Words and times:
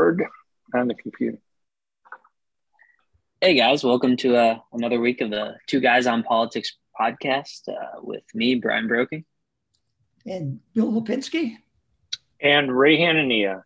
Word 0.00 0.24
on 0.74 0.88
the 0.88 0.94
computer. 0.94 1.36
Hey 3.38 3.52
guys, 3.52 3.84
welcome 3.84 4.16
to 4.16 4.34
uh, 4.34 4.58
another 4.72 4.98
week 4.98 5.20
of 5.20 5.28
the 5.28 5.56
Two 5.66 5.78
Guys 5.78 6.06
on 6.06 6.22
Politics 6.22 6.74
podcast 6.98 7.68
uh, 7.68 8.00
with 8.00 8.22
me, 8.32 8.54
Brian 8.54 8.88
Broking. 8.88 9.26
And 10.24 10.60
Bill 10.72 10.90
Lipinski. 10.90 11.56
And 12.40 12.74
Ray 12.74 12.96
Hanania. 12.96 13.64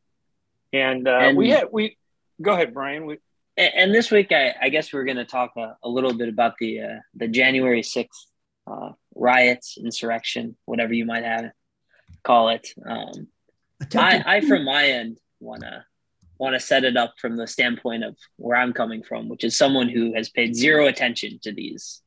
And, 0.72 1.06
uh, 1.06 1.18
and 1.18 1.36
we 1.36 1.50
had, 1.50 1.68
we, 1.70 1.98
go 2.42 2.52
ahead, 2.54 2.74
Brian. 2.74 3.06
We, 3.06 3.18
and, 3.56 3.70
and 3.72 3.94
this 3.94 4.10
week, 4.10 4.32
I, 4.32 4.56
I 4.60 4.70
guess 4.70 4.92
we're 4.92 5.04
going 5.04 5.18
to 5.18 5.24
talk 5.24 5.52
a, 5.56 5.76
a, 5.84 5.88
little 5.88 6.14
bit 6.14 6.28
about 6.28 6.54
the, 6.58 6.80
uh, 6.80 6.98
the 7.14 7.28
January 7.28 7.82
6th 7.82 8.08
uh, 8.66 8.90
riots, 9.14 9.78
insurrection, 9.78 10.56
whatever 10.64 10.94
you 10.94 11.06
might 11.06 11.22
have 11.22 11.52
call 12.24 12.48
it. 12.48 12.70
Um, 12.84 13.28
I, 13.94 14.24
I, 14.26 14.40
from 14.40 14.64
my 14.64 14.84
end, 14.84 15.18
want 15.38 15.60
to 15.60 15.84
want 16.38 16.54
to 16.54 16.60
set 16.60 16.84
it 16.84 16.96
up 16.96 17.14
from 17.20 17.36
the 17.36 17.46
standpoint 17.46 18.04
of 18.04 18.16
where 18.36 18.56
I'm 18.56 18.72
coming 18.72 19.02
from, 19.02 19.28
which 19.28 19.44
is 19.44 19.56
someone 19.56 19.88
who 19.88 20.14
has 20.14 20.30
paid 20.30 20.54
zero 20.54 20.86
attention 20.86 21.38
to 21.42 21.52
these 21.52 22.02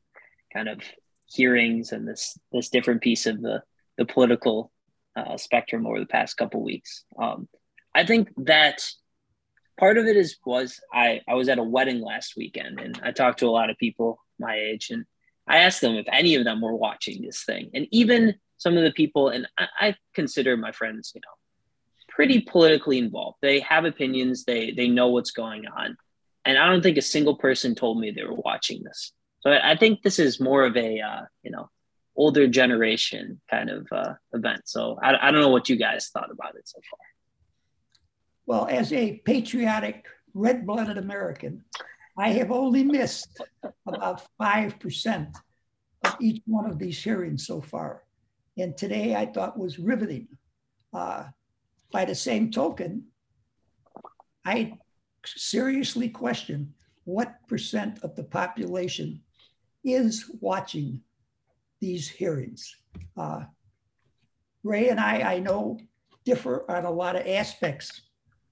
kind 0.53 0.67
of 0.67 0.81
hearings 1.25 1.91
and 1.91 2.07
this 2.07 2.37
this 2.51 2.69
different 2.69 3.01
piece 3.01 3.25
of 3.25 3.41
the 3.41 3.61
the 3.97 4.05
political 4.05 4.71
uh, 5.15 5.37
spectrum 5.37 5.85
over 5.85 5.99
the 5.99 6.05
past 6.05 6.37
couple 6.37 6.63
weeks. 6.63 7.03
Um, 7.19 7.47
I 7.93 8.05
think 8.05 8.29
that 8.45 8.87
part 9.79 9.97
of 9.97 10.05
it 10.05 10.15
is 10.15 10.37
was 10.45 10.79
I 10.93 11.21
I 11.27 11.35
was 11.35 11.49
at 11.49 11.59
a 11.59 11.63
wedding 11.63 12.01
last 12.01 12.35
weekend 12.37 12.79
and 12.79 12.99
I 13.03 13.11
talked 13.11 13.39
to 13.39 13.47
a 13.47 13.51
lot 13.51 13.69
of 13.69 13.77
people 13.77 14.19
my 14.39 14.55
age 14.55 14.89
and 14.91 15.05
I 15.47 15.59
asked 15.59 15.81
them 15.81 15.95
if 15.95 16.05
any 16.11 16.35
of 16.35 16.43
them 16.43 16.61
were 16.61 16.75
watching 16.75 17.21
this 17.21 17.43
thing 17.43 17.71
and 17.73 17.87
even 17.91 18.35
some 18.57 18.77
of 18.77 18.83
the 18.83 18.91
people 18.91 19.29
and 19.29 19.47
I, 19.57 19.67
I 19.79 19.95
consider 20.13 20.57
my 20.57 20.71
friends 20.71 21.11
you 21.15 21.21
know 21.21 21.33
pretty 22.17 22.41
politically 22.41 22.97
involved. 22.97 23.37
They 23.43 23.59
have 23.59 23.85
opinions. 23.85 24.43
They 24.43 24.71
they 24.71 24.87
know 24.87 25.09
what's 25.09 25.29
going 25.29 25.67
on, 25.67 25.95
and 26.45 26.57
I 26.57 26.67
don't 26.67 26.81
think 26.81 26.97
a 26.97 27.13
single 27.15 27.35
person 27.35 27.75
told 27.75 27.99
me 27.99 28.09
they 28.09 28.23
were 28.23 28.41
watching 28.49 28.83
this. 28.83 29.13
So 29.41 29.51
I, 29.51 29.73
I 29.73 29.77
think 29.77 30.01
this 30.01 30.17
is 30.17 30.39
more 30.39 30.63
of 30.65 30.75
a 30.75 30.99
uh, 30.99 31.21
you 31.43 31.51
know 31.51 31.69
older 32.15 32.47
generation 32.47 33.39
kind 33.51 33.69
of 33.69 33.87
uh, 33.91 34.13
event. 34.33 34.61
So 34.65 34.97
I, 34.99 35.27
I 35.27 35.31
don't 35.31 35.41
know 35.41 35.55
what 35.57 35.69
you 35.69 35.75
guys 35.75 36.09
thought 36.09 36.31
about 36.31 36.55
it 36.55 36.67
so 36.67 36.79
far. 36.89 37.05
Well, 38.47 38.67
as 38.67 38.91
a 38.91 39.21
patriotic, 39.23 40.07
red-blooded 40.33 40.97
American, 40.97 41.65
I 42.17 42.29
have 42.29 42.51
only 42.51 42.83
missed 42.83 43.39
about 43.85 44.23
five 44.39 44.79
percent 44.79 45.37
of 46.03 46.15
each 46.19 46.41
one 46.47 46.67
of 46.67 46.79
these 46.79 46.99
hearings 47.03 47.45
so 47.45 47.61
far, 47.61 48.01
and 48.57 48.75
today 48.75 49.15
I 49.15 49.27
thought 49.27 49.55
was 49.65 49.77
riveting. 49.77 50.27
Uh, 50.91 51.25
by 51.91 52.05
the 52.05 52.15
same 52.15 52.51
token, 52.51 53.03
I 54.45 54.77
seriously 55.25 56.09
question 56.09 56.73
what 57.03 57.35
percent 57.47 57.99
of 58.03 58.15
the 58.15 58.23
population 58.23 59.21
is 59.83 60.29
watching 60.41 61.01
these 61.79 62.09
hearings. 62.09 62.75
Uh, 63.15 63.43
Ray 64.63 64.89
and 64.89 64.99
I, 64.99 65.35
I 65.35 65.39
know, 65.39 65.79
differ 66.25 66.69
on 66.69 66.85
a 66.85 66.91
lot 66.91 67.15
of 67.15 67.25
aspects 67.25 68.01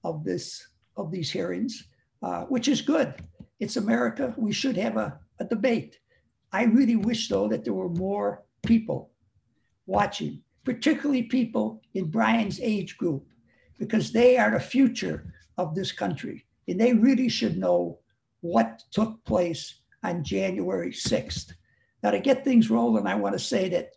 of 0.04 0.24
this 0.24 0.68
of 0.96 1.10
these 1.10 1.30
hearings, 1.30 1.88
uh, 2.22 2.44
which 2.44 2.68
is 2.68 2.80
good. 2.80 3.14
It's 3.60 3.76
America. 3.76 4.34
We 4.38 4.52
should 4.52 4.76
have 4.78 4.96
a, 4.96 5.18
a 5.40 5.44
debate. 5.44 5.98
I 6.52 6.64
really 6.64 6.96
wish, 6.96 7.28
though, 7.28 7.48
that 7.48 7.64
there 7.64 7.74
were 7.74 7.90
more 7.90 8.44
people 8.64 9.10
watching 9.86 10.42
particularly 10.66 11.22
people 11.22 11.80
in 11.94 12.10
Brian's 12.10 12.60
age 12.60 12.98
group, 12.98 13.24
because 13.78 14.12
they 14.12 14.36
are 14.36 14.50
the 14.50 14.60
future 14.60 15.32
of 15.56 15.74
this 15.74 15.92
country. 15.92 16.44
And 16.68 16.78
they 16.78 16.92
really 16.92 17.28
should 17.28 17.56
know 17.56 18.00
what 18.40 18.82
took 18.90 19.24
place 19.24 19.80
on 20.02 20.24
January 20.24 20.90
6th. 20.90 21.52
Now, 22.02 22.10
to 22.10 22.18
get 22.18 22.44
things 22.44 22.68
rolling, 22.68 23.06
I 23.06 23.14
want 23.14 23.34
to 23.34 23.38
say 23.38 23.68
that 23.70 23.92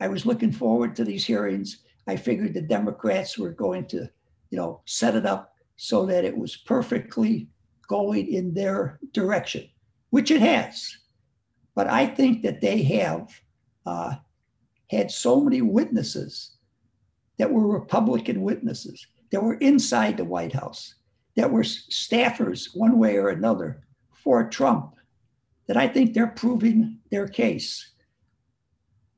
I 0.00 0.08
was 0.08 0.24
looking 0.26 0.50
forward 0.50 0.96
to 0.96 1.04
these 1.04 1.26
hearings. 1.26 1.84
I 2.06 2.16
figured 2.16 2.54
the 2.54 2.62
Democrats 2.62 3.38
were 3.38 3.50
going 3.52 3.86
to, 3.88 4.08
you 4.50 4.58
know, 4.58 4.80
set 4.86 5.14
it 5.14 5.26
up 5.26 5.54
so 5.76 6.06
that 6.06 6.24
it 6.24 6.36
was 6.36 6.56
perfectly 6.56 7.48
going 7.86 8.32
in 8.32 8.54
their 8.54 8.98
direction, 9.12 9.68
which 10.08 10.30
it 10.30 10.40
has. 10.40 10.96
But 11.74 11.88
I 11.88 12.06
think 12.06 12.42
that 12.42 12.62
they 12.62 12.82
have 12.82 13.28
uh, 13.84 14.14
had 14.94 15.10
so 15.10 15.40
many 15.40 15.60
witnesses 15.60 16.52
that 17.38 17.50
were 17.50 17.66
Republican 17.66 18.42
witnesses 18.42 19.06
that 19.30 19.42
were 19.42 19.54
inside 19.54 20.16
the 20.16 20.24
White 20.24 20.52
House, 20.52 20.94
that 21.36 21.50
were 21.50 21.62
staffers 21.62 22.68
one 22.74 22.98
way 22.98 23.16
or 23.16 23.28
another 23.28 23.82
for 24.12 24.48
Trump, 24.48 24.94
that 25.66 25.76
I 25.76 25.88
think 25.88 26.14
they're 26.14 26.28
proving 26.28 26.98
their 27.10 27.26
case. 27.26 27.92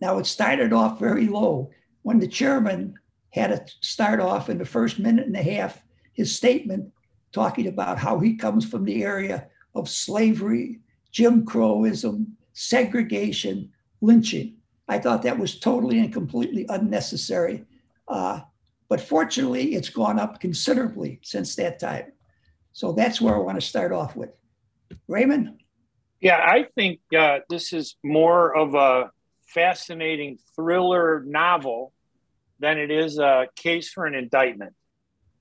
Now, 0.01 0.19
it 0.19 0.27
started 0.27 0.73
off 0.73 0.99
very 0.99 1.27
low 1.27 1.71
when 2.03 2.19
the 2.19 2.29
chairman 2.29 2.95
had 3.31 3.49
to 3.49 3.75
start 3.81 4.21
off 4.21 4.49
in 4.49 4.59
the 4.59 4.65
first 4.65 4.99
minute 4.99 5.27
and 5.27 5.37
a 5.37 5.43
half 5.43 5.83
his 6.15 6.35
statement 6.35 6.91
talking 7.33 7.67
about 7.67 7.99
how 7.99 8.19
he 8.19 8.35
comes 8.35 8.65
from 8.67 8.85
the 8.85 9.05
area 9.05 9.49
of 9.75 9.89
slavery, 9.89 10.81
Jim 11.13 11.45
Crowism, 11.45 12.27
segregation, 12.55 13.71
lynching. 14.01 14.56
I 14.89 14.99
thought 14.99 15.23
that 15.23 15.39
was 15.39 15.59
totally 15.59 15.99
and 15.99 16.13
completely 16.13 16.67
unnecessary. 16.69 17.65
Uh, 18.09 18.41
but 18.89 19.01
fortunately, 19.01 19.75
it's 19.75 19.89
gone 19.89 20.19
up 20.19 20.41
considerably 20.41 21.21
since 21.23 21.57
that 21.57 21.79
time. 21.79 22.13
So 22.73 22.93
that's 22.93 23.21
where 23.21 23.35
I 23.35 23.39
want 23.39 23.61
to 23.61 23.67
start 23.67 23.93
off 23.93 24.15
with. 24.15 24.31
Raymond? 25.09 25.61
Yeah, 26.21 26.39
I 26.39 26.67
think 26.75 27.01
uh, 27.17 27.39
this 27.51 27.73
is 27.73 27.97
more 28.05 28.57
of 28.57 28.75
a 28.75 29.11
fascinating 29.47 30.39
thriller 30.55 31.23
novel 31.27 31.93
than 32.59 32.79
it 32.79 32.91
is 32.91 33.19
a 33.19 33.49
case 33.57 33.91
for 33.91 34.07
an 34.07 34.15
indictment. 34.15 34.75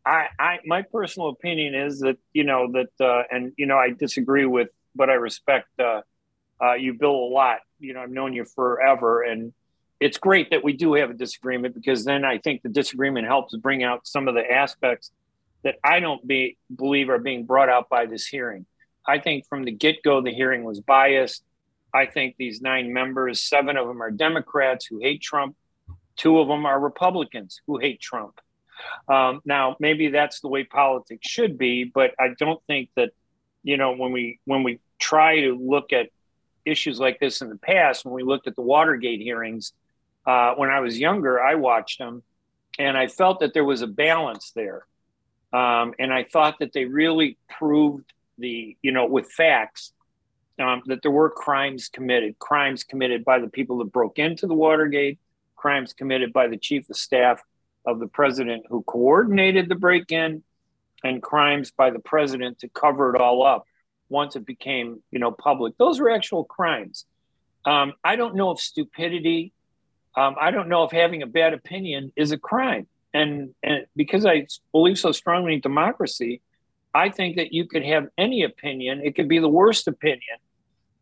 I, 0.05 0.27
I 0.39 0.59
my 0.65 0.83
personal 0.83 1.29
opinion 1.29 1.73
is 1.73 1.99
that 2.01 2.17
you 2.33 2.43
know 2.43 2.71
that 2.73 3.03
uh, 3.03 3.23
and 3.31 3.53
you 3.57 3.65
know 3.65 3.77
I 3.77 3.91
disagree 3.91 4.45
with, 4.45 4.69
but 4.95 5.09
I 5.09 5.13
respect 5.13 5.67
uh, 5.79 6.01
uh, 6.61 6.73
you, 6.73 6.93
Bill, 6.93 7.11
a 7.11 7.31
lot. 7.31 7.59
You 7.85 7.93
know, 7.93 8.01
I've 8.01 8.09
known 8.09 8.33
you 8.33 8.45
forever, 8.45 9.21
and 9.21 9.53
it's 9.99 10.17
great 10.17 10.49
that 10.51 10.63
we 10.63 10.73
do 10.73 10.93
have 10.93 11.09
a 11.09 11.13
disagreement 11.13 11.75
because 11.75 12.03
then 12.03 12.25
I 12.25 12.39
think 12.39 12.61
the 12.61 12.69
disagreement 12.69 13.27
helps 13.27 13.55
bring 13.55 13.83
out 13.83 14.07
some 14.07 14.27
of 14.27 14.35
the 14.35 14.49
aspects 14.49 15.11
that 15.63 15.75
I 15.83 15.99
don't 15.99 16.25
be, 16.25 16.57
believe 16.75 17.09
are 17.09 17.19
being 17.19 17.45
brought 17.45 17.69
out 17.69 17.89
by 17.89 18.05
this 18.05 18.25
hearing. 18.25 18.65
I 19.07 19.19
think 19.19 19.47
from 19.47 19.63
the 19.63 19.71
get 19.71 20.03
go, 20.03 20.21
the 20.21 20.33
hearing 20.33 20.63
was 20.63 20.79
biased. 20.79 21.43
I 21.93 22.07
think 22.07 22.35
these 22.37 22.61
nine 22.61 22.91
members, 22.91 23.43
seven 23.43 23.77
of 23.77 23.87
them 23.87 24.01
are 24.01 24.11
Democrats 24.11 24.85
who 24.85 24.99
hate 24.99 25.21
Trump, 25.21 25.55
two 26.17 26.39
of 26.39 26.47
them 26.47 26.65
are 26.65 26.79
Republicans 26.79 27.61
who 27.67 27.77
hate 27.77 28.01
Trump. 28.01 28.39
Um, 29.07 29.41
now, 29.45 29.77
maybe 29.79 30.09
that's 30.09 30.41
the 30.41 30.49
way 30.49 30.63
politics 30.63 31.27
should 31.27 31.57
be, 31.57 31.85
but 31.85 32.11
I 32.19 32.29
don't 32.37 32.61
think 32.67 32.89
that 32.95 33.11
you 33.63 33.77
know 33.77 33.95
when 33.95 34.11
we 34.11 34.39
when 34.45 34.63
we 34.63 34.79
try 34.99 35.41
to 35.41 35.55
look 35.55 35.93
at 35.93 36.09
issues 36.65 36.99
like 36.99 37.19
this 37.19 37.41
in 37.41 37.49
the 37.49 37.57
past, 37.57 38.05
when 38.05 38.13
we 38.13 38.23
looked 38.23 38.47
at 38.47 38.55
the 38.55 38.61
Watergate 38.61 39.21
hearings, 39.21 39.73
uh, 40.25 40.55
when 40.55 40.69
I 40.69 40.79
was 40.79 40.99
younger, 40.99 41.41
I 41.41 41.55
watched 41.55 41.99
them, 41.99 42.23
and 42.79 42.97
I 42.97 43.07
felt 43.07 43.39
that 43.39 43.53
there 43.53 43.63
was 43.63 43.81
a 43.81 43.87
balance 43.87 44.51
there, 44.55 44.85
um, 45.53 45.93
and 45.99 46.11
I 46.11 46.23
thought 46.23 46.59
that 46.59 46.73
they 46.73 46.85
really 46.85 47.37
proved 47.49 48.11
the 48.37 48.75
you 48.81 48.91
know 48.91 49.05
with 49.05 49.31
facts 49.31 49.93
um, 50.59 50.81
that 50.87 51.01
there 51.01 51.11
were 51.11 51.29
crimes 51.29 51.89
committed, 51.89 52.37
crimes 52.39 52.83
committed 52.83 53.23
by 53.23 53.39
the 53.39 53.47
people 53.47 53.77
that 53.79 53.91
broke 53.91 54.19
into 54.19 54.47
the 54.47 54.53
Watergate, 54.53 55.19
crimes 55.55 55.93
committed 55.93 56.33
by 56.33 56.47
the 56.47 56.57
chief 56.57 56.89
of 56.89 56.97
staff 56.97 57.41
of 57.85 57.99
the 57.99 58.07
president 58.07 58.65
who 58.69 58.81
coordinated 58.83 59.69
the 59.69 59.75
break-in, 59.75 60.43
and 61.03 61.21
crimes 61.21 61.71
by 61.71 61.91
the 61.91 61.99
president 61.99 62.59
to 62.59 62.69
cover 62.69 63.13
it 63.13 63.21
all 63.21 63.45
up 63.45 63.65
once 64.09 64.35
it 64.35 64.45
became 64.45 65.01
you 65.11 65.19
know 65.19 65.31
public. 65.31 65.77
Those 65.77 65.99
were 65.99 66.09
actual 66.09 66.43
crimes. 66.43 67.05
Um, 67.65 67.93
I 68.03 68.15
don't 68.15 68.35
know 68.35 68.51
if 68.51 68.59
stupidity 68.59 69.53
um, 70.15 70.35
I 70.39 70.51
don't 70.51 70.69
know 70.69 70.83
if 70.83 70.91
having 70.91 71.21
a 71.21 71.27
bad 71.27 71.53
opinion 71.53 72.11
is 72.15 72.31
a 72.31 72.37
crime. 72.37 72.87
And, 73.13 73.53
and 73.63 73.85
because 73.95 74.25
I 74.25 74.47
believe 74.71 74.97
so 74.97 75.11
strongly 75.11 75.53
in 75.53 75.59
democracy, 75.59 76.41
I 76.93 77.09
think 77.09 77.35
that 77.35 77.53
you 77.53 77.67
could 77.67 77.83
have 77.83 78.07
any 78.17 78.43
opinion. 78.43 79.01
It 79.03 79.15
could 79.15 79.27
be 79.27 79.39
the 79.39 79.49
worst 79.49 79.87
opinion. 79.87 80.37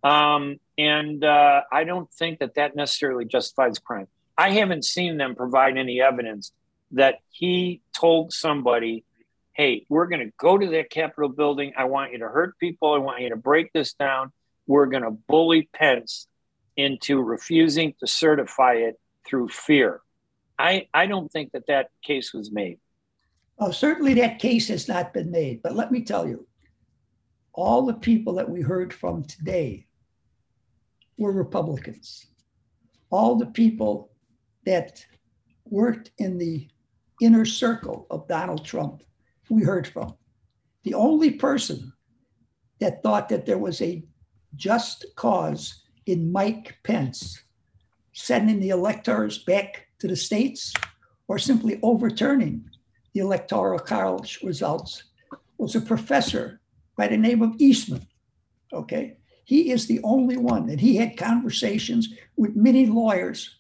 Um, 0.04 0.60
and 0.78 1.24
uh, 1.24 1.62
I 1.72 1.84
don't 1.84 2.12
think 2.12 2.40
that 2.40 2.56
that 2.56 2.76
necessarily 2.76 3.26
justifies 3.26 3.80
crime. 3.80 4.08
I 4.38 4.52
haven't 4.52 4.84
seen 4.84 5.18
them 5.18 5.36
provide 5.36 5.78
any 5.78 6.02
evidence 6.02 6.52
that 6.92 7.20
he 7.30 7.82
told 7.96 8.34
somebody, 8.34 9.06
hey, 9.54 9.86
we're 9.88 10.08
going 10.08 10.26
to 10.26 10.34
go 10.40 10.58
to 10.58 10.68
that 10.68 10.90
Capitol 10.90 11.30
building. 11.30 11.74
I 11.78 11.86
want 11.86 12.12
you 12.12 12.20
to 12.20 12.28
hurt 12.28 12.58
people. 12.58 12.94
I 12.94 12.98
want 12.98 13.22
you 13.22 13.30
to 13.30 13.36
break 13.36 13.72
this 13.72 13.94
down. 13.94 14.32
We're 14.68 14.88
going 14.88 15.04
to 15.04 15.12
bully 15.12 15.70
Pence 15.74 16.28
into 16.76 17.22
refusing 17.22 17.94
to 18.00 18.08
certify 18.08 18.74
it 18.74 19.00
through 19.28 19.50
fear. 19.50 20.02
I, 20.58 20.88
I 20.94 21.06
don't 21.06 21.32
think 21.32 21.52
that 21.52 21.68
that 21.68 21.90
case 22.04 22.34
was 22.34 22.52
made. 22.52 22.80
Uh, 23.60 23.72
certainly, 23.72 24.16
that 24.16 24.40
case 24.40 24.68
has 24.70 24.88
not 24.88 25.14
been 25.14 25.30
made. 25.30 25.62
But 25.62 25.76
let 25.76 25.92
me 25.92 26.04
tell 26.04 26.28
you, 26.28 26.48
all 27.54 27.86
the 27.86 27.94
people 27.94 28.34
that 28.36 28.50
we 28.50 28.62
heard 28.62 28.94
from 28.94 29.24
today 29.24 29.86
were 31.18 31.32
Republicans. 31.32 32.26
All 33.12 33.36
the 33.36 33.46
people 33.46 34.12
that 34.66 35.06
worked 35.66 36.12
in 36.18 36.38
the 36.40 36.68
inner 37.22 37.46
circle 37.46 38.08
of 38.10 38.28
Donald 38.28 38.66
Trump, 38.66 39.04
we 39.54 39.64
heard 39.64 39.88
from. 39.88 40.16
The 40.84 40.94
only 40.94 41.32
person 41.32 41.94
that 42.80 43.04
thought 43.04 43.30
that 43.30 43.46
there 43.46 43.58
was 43.58 43.82
a 43.82 44.04
just 44.56 45.06
cause 45.16 45.84
in 46.06 46.32
Mike 46.32 46.78
Pence 46.84 47.42
sending 48.14 48.60
the 48.60 48.70
electors 48.70 49.44
back 49.44 49.88
to 50.00 50.08
the 50.08 50.16
states 50.16 50.74
or 51.28 51.40
simply 51.40 51.80
overturning 51.82 52.66
the 53.14 53.22
electoral 53.22 53.80
college 53.80 54.40
results 54.44 55.04
was 55.58 55.76
a 55.76 55.82
professor 55.82 56.60
by 56.98 57.08
the 57.08 57.18
name 57.18 57.42
of 57.42 57.56
Eastman. 57.60 58.06
Okay. 58.72 59.18
He 59.46 59.72
is 59.72 59.88
the 59.88 60.00
only 60.04 60.38
one, 60.38 60.70
and 60.70 60.80
he 60.80 60.96
had 60.96 61.18
conversations 61.18 62.10
with 62.38 62.56
many 62.56 62.86
lawyers 62.86 63.58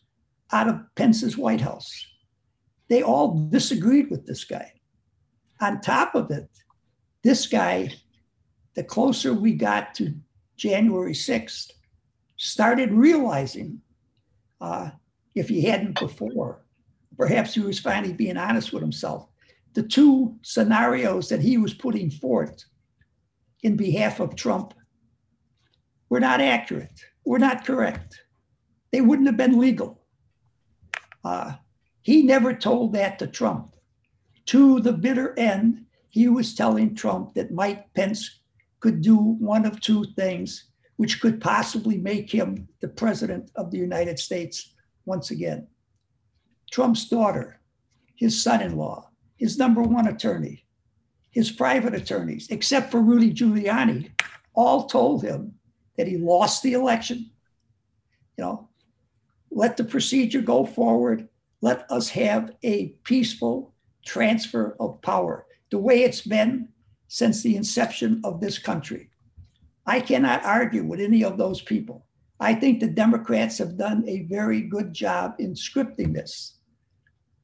out 0.51 0.69
of 0.69 0.81
Pence's 0.95 1.37
White 1.37 1.61
House. 1.61 2.07
They 2.89 3.01
all 3.01 3.49
disagreed 3.49 4.09
with 4.09 4.25
this 4.25 4.43
guy. 4.43 4.71
On 5.63 5.79
top 5.79 6.13
of 6.13 6.29
it, 6.29 6.49
this 7.23 7.47
guy, 7.47 7.93
the 8.73 8.83
closer 8.83 9.33
we 9.33 9.53
got 9.53 9.95
to 9.95 10.13
January 10.57 11.13
6th, 11.13 11.71
started 12.35 12.91
realizing, 12.91 13.79
uh, 14.59 14.89
if 15.35 15.47
he 15.47 15.61
hadn't 15.61 15.97
before, 15.97 16.65
perhaps 17.17 17.53
he 17.53 17.61
was 17.61 17.79
finally 17.79 18.11
being 18.11 18.35
honest 18.35 18.73
with 18.73 18.83
himself, 18.83 19.29
the 19.71 19.83
two 19.83 20.35
scenarios 20.41 21.29
that 21.29 21.39
he 21.39 21.57
was 21.57 21.73
putting 21.73 22.11
forth 22.11 22.65
in 23.61 23.77
behalf 23.77 24.19
of 24.19 24.35
Trump 24.35 24.73
were 26.09 26.19
not 26.19 26.41
accurate, 26.41 27.05
were 27.23 27.39
not 27.39 27.65
correct. 27.65 28.21
They 28.91 28.99
wouldn't 28.99 29.29
have 29.29 29.37
been 29.37 29.57
legal. 29.57 30.03
Uh, 31.23 31.53
he 32.01 32.21
never 32.21 32.53
told 32.53 32.91
that 32.93 33.17
to 33.19 33.27
Trump. 33.27 33.72
To 34.47 34.79
the 34.79 34.93
bitter 34.93 35.37
end, 35.37 35.85
he 36.09 36.27
was 36.27 36.53
telling 36.53 36.95
Trump 36.95 37.33
that 37.33 37.51
Mike 37.51 37.93
Pence 37.93 38.41
could 38.79 39.01
do 39.01 39.17
one 39.17 39.65
of 39.65 39.79
two 39.79 40.05
things, 40.15 40.65
which 40.97 41.21
could 41.21 41.41
possibly 41.41 41.97
make 41.97 42.29
him 42.29 42.67
the 42.81 42.87
president 42.87 43.49
of 43.55 43.71
the 43.71 43.77
United 43.77 44.19
States 44.19 44.73
once 45.05 45.31
again. 45.31 45.67
Trump's 46.71 47.07
daughter, 47.07 47.59
his 48.15 48.41
son 48.41 48.61
in 48.61 48.77
law, 48.77 49.09
his 49.37 49.57
number 49.57 49.81
one 49.81 50.07
attorney, 50.07 50.65
his 51.31 51.51
private 51.51 51.95
attorneys, 51.95 52.49
except 52.49 52.91
for 52.91 53.01
Rudy 53.01 53.33
Giuliani, 53.33 54.11
all 54.53 54.85
told 54.85 55.23
him 55.23 55.55
that 55.97 56.07
he 56.07 56.17
lost 56.17 56.61
the 56.61 56.73
election. 56.73 57.31
You 58.37 58.43
know, 58.43 58.69
let 59.51 59.77
the 59.77 59.83
procedure 59.83 60.41
go 60.41 60.65
forward. 60.65 61.27
Let 61.61 61.89
us 61.89 62.09
have 62.09 62.51
a 62.63 62.89
peaceful 63.03 63.72
transfer 64.05 64.75
of 64.79 65.01
power, 65.01 65.45
the 65.71 65.77
way 65.77 66.03
it's 66.03 66.21
been 66.21 66.69
since 67.07 67.41
the 67.41 67.55
inception 67.55 68.21
of 68.23 68.39
this 68.39 68.57
country. 68.57 69.09
I 69.85 69.99
cannot 69.99 70.45
argue 70.45 70.83
with 70.83 70.99
any 70.99 71.23
of 71.23 71.37
those 71.37 71.61
people. 71.61 72.05
I 72.39 72.55
think 72.55 72.79
the 72.79 72.87
Democrats 72.87 73.57
have 73.59 73.77
done 73.77 74.03
a 74.07 74.23
very 74.23 74.61
good 74.61 74.93
job 74.93 75.35
in 75.39 75.53
scripting 75.53 76.13
this. 76.13 76.57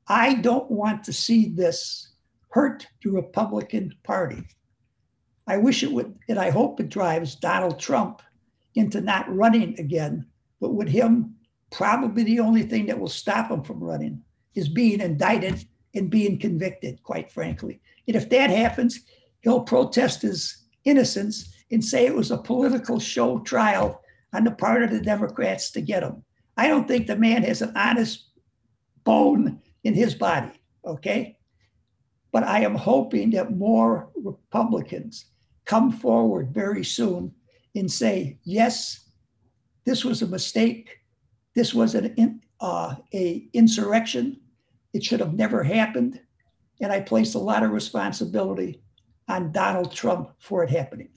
I 0.07 0.35
don't 0.35 0.69
want 0.71 1.03
to 1.03 1.13
see 1.13 1.49
this 1.49 2.13
hurt 2.49 2.87
the 3.03 3.11
Republican 3.11 3.93
Party. 4.03 4.43
I 5.47 5.57
wish 5.57 5.83
it 5.83 5.91
would, 5.91 6.17
and 6.27 6.39
I 6.39 6.49
hope 6.49 6.79
it 6.79 6.89
drives 6.89 7.35
Donald 7.35 7.79
Trump 7.79 8.21
into 8.75 9.01
not 9.01 9.33
running 9.33 9.79
again, 9.79 10.25
but 10.59 10.73
with 10.73 10.87
him, 10.87 11.35
probably 11.71 12.23
the 12.23 12.39
only 12.39 12.63
thing 12.63 12.87
that 12.87 12.99
will 12.99 13.07
stop 13.07 13.51
him 13.51 13.63
from 13.63 13.83
running 13.83 14.21
is 14.55 14.69
being 14.69 15.01
indicted 15.01 15.65
and 15.95 16.09
being 16.09 16.37
convicted, 16.37 17.01
quite 17.03 17.31
frankly. 17.31 17.81
And 18.07 18.15
if 18.15 18.29
that 18.29 18.49
happens, 18.49 18.99
he'll 19.41 19.61
protest 19.61 20.21
his 20.21 20.65
innocence 20.85 21.53
and 21.71 21.83
say 21.83 22.05
it 22.05 22.15
was 22.15 22.31
a 22.31 22.37
political 22.37 22.99
show 22.99 23.39
trial 23.39 24.01
on 24.33 24.43
the 24.43 24.51
part 24.51 24.83
of 24.83 24.91
the 24.91 25.01
Democrats 25.01 25.71
to 25.71 25.81
get 25.81 26.03
him. 26.03 26.23
I 26.57 26.67
don't 26.67 26.87
think 26.87 27.07
the 27.07 27.15
man 27.15 27.43
has 27.43 27.61
an 27.61 27.73
honest 27.75 28.29
bone 29.03 29.61
in 29.83 29.93
his 29.93 30.13
body, 30.13 30.51
okay? 30.85 31.37
But 32.31 32.43
I 32.43 32.61
am 32.61 32.75
hoping 32.75 33.31
that 33.31 33.55
more 33.55 34.09
Republicans 34.15 35.25
come 35.65 35.91
forward 35.91 36.53
very 36.53 36.83
soon 36.83 37.33
and 37.75 37.91
say, 37.91 38.37
yes, 38.43 39.09
this 39.85 40.03
was 40.03 40.21
a 40.21 40.27
mistake. 40.27 40.99
This 41.55 41.73
was 41.73 41.95
an 41.95 42.41
uh, 42.59 42.95
a 43.13 43.47
insurrection. 43.53 44.39
It 44.93 45.03
should 45.03 45.19
have 45.19 45.33
never 45.33 45.63
happened. 45.63 46.19
And 46.81 46.91
I 46.91 47.01
place 47.01 47.33
a 47.33 47.39
lot 47.39 47.63
of 47.63 47.71
responsibility 47.71 48.81
on 49.27 49.51
Donald 49.51 49.91
Trump 49.91 50.31
for 50.39 50.63
it 50.63 50.69
happening. 50.69 51.09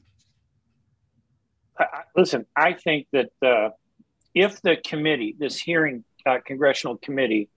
listen, 2.17 2.47
I 2.57 2.75
think 2.75 3.07
that 3.13 3.31
uh, 3.43 3.71
if 4.35 4.61
the 4.63 4.77
committee, 4.77 5.35
this 5.39 5.59
hearing 5.59 6.05
uh, 6.27 6.39
congressional 6.45 6.97
committee, 6.99 7.49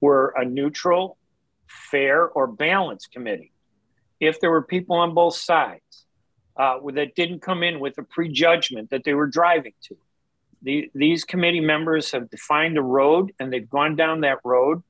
were 0.00 0.32
a 0.36 0.44
neutral, 0.44 1.18
fair, 1.66 2.26
or 2.28 2.46
balanced 2.46 3.10
committee, 3.10 3.52
if 4.20 4.40
there 4.40 4.50
were 4.50 4.62
people 4.62 4.96
on 4.96 5.14
both 5.14 5.34
sides, 5.34 5.82
uh, 6.56 6.78
that 6.92 7.14
didn't 7.14 7.40
come 7.40 7.62
in 7.62 7.78
with 7.78 7.96
a 7.98 8.02
prejudgment 8.02 8.90
that 8.90 9.04
they 9.04 9.14
were 9.14 9.28
driving 9.28 9.72
to. 9.82 9.96
The, 10.62 10.90
these 10.92 11.22
committee 11.22 11.60
members 11.60 12.10
have 12.10 12.28
defined 12.30 12.76
a 12.76 12.82
road 12.82 13.32
and 13.38 13.52
they've 13.52 13.68
gone 13.68 13.94
down 13.94 14.22
that 14.22 14.38
road 14.44 14.82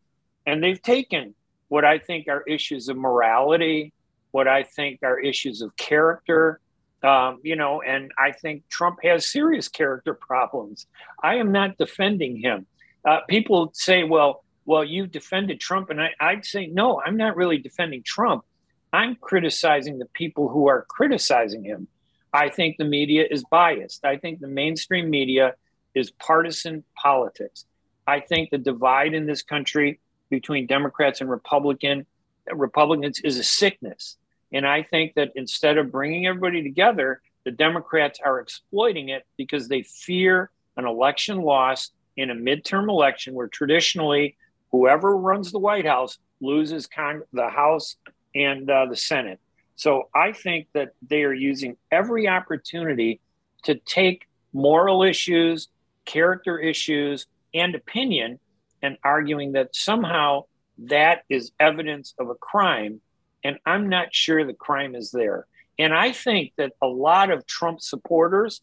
and 0.48 0.64
they've 0.64 0.80
taken 0.80 1.34
what 1.68 1.84
I 1.84 1.98
think 1.98 2.26
are 2.28 2.42
issues 2.42 2.88
of 2.88 2.96
morality, 2.96 3.92
what 4.30 4.48
I 4.48 4.62
think 4.62 5.00
are 5.02 5.20
issues 5.20 5.60
of 5.60 5.76
character, 5.76 6.60
um, 7.02 7.40
you 7.42 7.54
know, 7.54 7.82
and 7.82 8.10
I 8.18 8.32
think 8.32 8.66
Trump 8.68 8.98
has 9.02 9.26
serious 9.26 9.68
character 9.68 10.14
problems. 10.14 10.86
I 11.22 11.36
am 11.36 11.52
not 11.52 11.76
defending 11.76 12.36
him. 12.36 12.66
Uh, 13.04 13.18
people 13.28 13.70
say, 13.74 14.04
well, 14.04 14.42
well, 14.64 14.82
you 14.82 15.06
defended 15.06 15.60
Trump. 15.60 15.90
And 15.90 16.00
I, 16.00 16.10
I'd 16.18 16.46
say, 16.46 16.66
no, 16.66 17.00
I'm 17.04 17.18
not 17.18 17.36
really 17.36 17.58
defending 17.58 18.02
Trump. 18.02 18.44
I'm 18.90 19.16
criticizing 19.16 19.98
the 19.98 20.06
people 20.06 20.48
who 20.48 20.66
are 20.68 20.86
criticizing 20.88 21.62
him. 21.62 21.88
I 22.32 22.48
think 22.48 22.78
the 22.78 22.84
media 22.84 23.26
is 23.30 23.44
biased. 23.50 24.04
I 24.04 24.16
think 24.16 24.40
the 24.40 24.48
mainstream 24.48 25.10
media 25.10 25.54
is 25.94 26.10
partisan 26.10 26.84
politics. 26.94 27.66
I 28.06 28.20
think 28.20 28.48
the 28.50 28.58
divide 28.58 29.12
in 29.12 29.26
this 29.26 29.42
country 29.42 30.00
between 30.30 30.66
Democrats 30.66 31.20
and 31.20 31.30
Republican 31.30 32.06
Republicans 32.50 33.20
is 33.20 33.38
a 33.38 33.44
sickness. 33.44 34.16
And 34.52 34.66
I 34.66 34.82
think 34.82 35.14
that 35.14 35.32
instead 35.34 35.76
of 35.78 35.92
bringing 35.92 36.26
everybody 36.26 36.62
together, 36.62 37.20
the 37.44 37.50
Democrats 37.50 38.20
are 38.24 38.40
exploiting 38.40 39.10
it 39.10 39.26
because 39.36 39.68
they 39.68 39.82
fear 39.82 40.50
an 40.76 40.86
election 40.86 41.42
loss 41.42 41.90
in 42.16 42.30
a 42.30 42.34
midterm 42.34 42.88
election 42.88 43.34
where 43.34 43.48
traditionally 43.48 44.36
whoever 44.70 45.16
runs 45.16 45.52
the 45.52 45.58
White 45.58 45.86
House 45.86 46.18
loses 46.40 46.86
con- 46.86 47.22
the 47.32 47.48
House 47.48 47.96
and 48.34 48.70
uh, 48.70 48.86
the 48.86 48.96
Senate. 48.96 49.40
So 49.76 50.08
I 50.14 50.32
think 50.32 50.68
that 50.72 50.94
they 51.08 51.22
are 51.22 51.32
using 51.32 51.76
every 51.92 52.26
opportunity 52.28 53.20
to 53.64 53.76
take 53.76 54.26
moral 54.52 55.02
issues, 55.02 55.68
character 56.04 56.58
issues, 56.58 57.26
and 57.54 57.74
opinion 57.74 58.40
and 58.82 58.96
arguing 59.02 59.52
that 59.52 59.74
somehow 59.74 60.44
that 60.78 61.22
is 61.28 61.52
evidence 61.58 62.14
of 62.18 62.30
a 62.30 62.34
crime. 62.34 63.00
And 63.44 63.58
I'm 63.66 63.88
not 63.88 64.14
sure 64.14 64.44
the 64.44 64.54
crime 64.54 64.94
is 64.94 65.10
there. 65.10 65.46
And 65.78 65.94
I 65.94 66.12
think 66.12 66.52
that 66.56 66.72
a 66.82 66.86
lot 66.86 67.30
of 67.30 67.46
Trump 67.46 67.80
supporters 67.80 68.60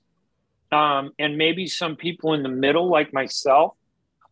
um, 0.71 1.11
and 1.17 1.37
maybe 1.37 1.67
some 1.67 1.95
people 1.95 2.33
in 2.33 2.43
the 2.43 2.49
middle, 2.49 2.89
like 2.89 3.13
myself, 3.13 3.73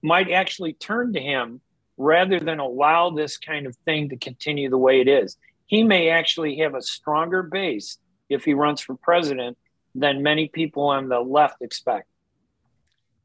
might 0.01 0.29
actually 0.29 0.73
turn 0.73 1.13
to 1.13 1.21
him 1.21 1.61
rather 1.97 2.39
than 2.39 2.59
allow 2.59 3.09
this 3.09 3.37
kind 3.37 3.65
of 3.65 3.75
thing 3.85 4.09
to 4.09 4.17
continue 4.17 4.69
the 4.69 4.77
way 4.77 4.99
it 4.99 5.07
is. 5.07 5.37
He 5.67 5.83
may 5.83 6.09
actually 6.09 6.57
have 6.57 6.75
a 6.75 6.81
stronger 6.81 7.43
base 7.43 7.97
if 8.29 8.43
he 8.43 8.53
runs 8.53 8.81
for 8.81 8.95
president 8.95 9.57
than 9.95 10.23
many 10.23 10.47
people 10.47 10.83
on 10.83 11.07
the 11.07 11.19
left 11.19 11.61
expect. 11.61 12.07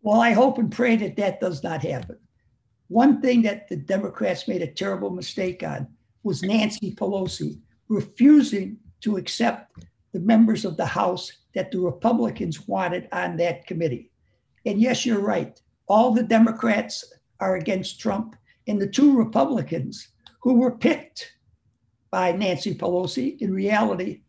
Well, 0.02 0.20
I 0.20 0.32
hope 0.32 0.58
and 0.58 0.70
pray 0.70 0.96
that 0.96 1.16
that 1.16 1.40
does 1.40 1.62
not 1.62 1.82
happen. 1.82 2.18
One 2.88 3.21
thing 3.21 3.42
that 3.42 3.68
the 3.68 3.76
Democrats 3.76 4.49
made 4.49 4.62
a 4.62 4.66
terrible 4.66 5.11
mistake 5.11 5.62
on 5.62 5.87
was 6.23 6.42
Nancy 6.42 6.95
Pelosi 6.95 7.61
refusing 7.88 8.78
to 9.02 9.16
accept 9.16 9.85
the 10.12 10.21
members 10.21 10.64
of 10.64 10.76
the 10.76 10.87
House 10.87 11.30
that 11.54 11.71
the 11.71 11.78
Republicans 11.78 12.66
wanted 12.66 13.09
on 13.12 13.37
that 13.37 13.66
committee. 13.66 14.11
And 14.66 14.80
yes, 14.80 15.04
you're 15.04 15.21
right. 15.21 15.61
All 15.87 16.12
the 16.12 16.23
Democrats 16.23 17.04
are 17.40 17.57
against 17.57 18.00
Trump 18.00 18.37
and 18.66 18.80
the 18.80 18.88
two 18.88 19.16
Republicans 19.16 20.09
who 20.40 20.54
were 20.54 20.76
picked 20.76 21.33
by 22.11 22.33
Nancy 22.33 22.75
Pelosi 22.75 23.38
in 23.40 23.52
reality 23.52 24.23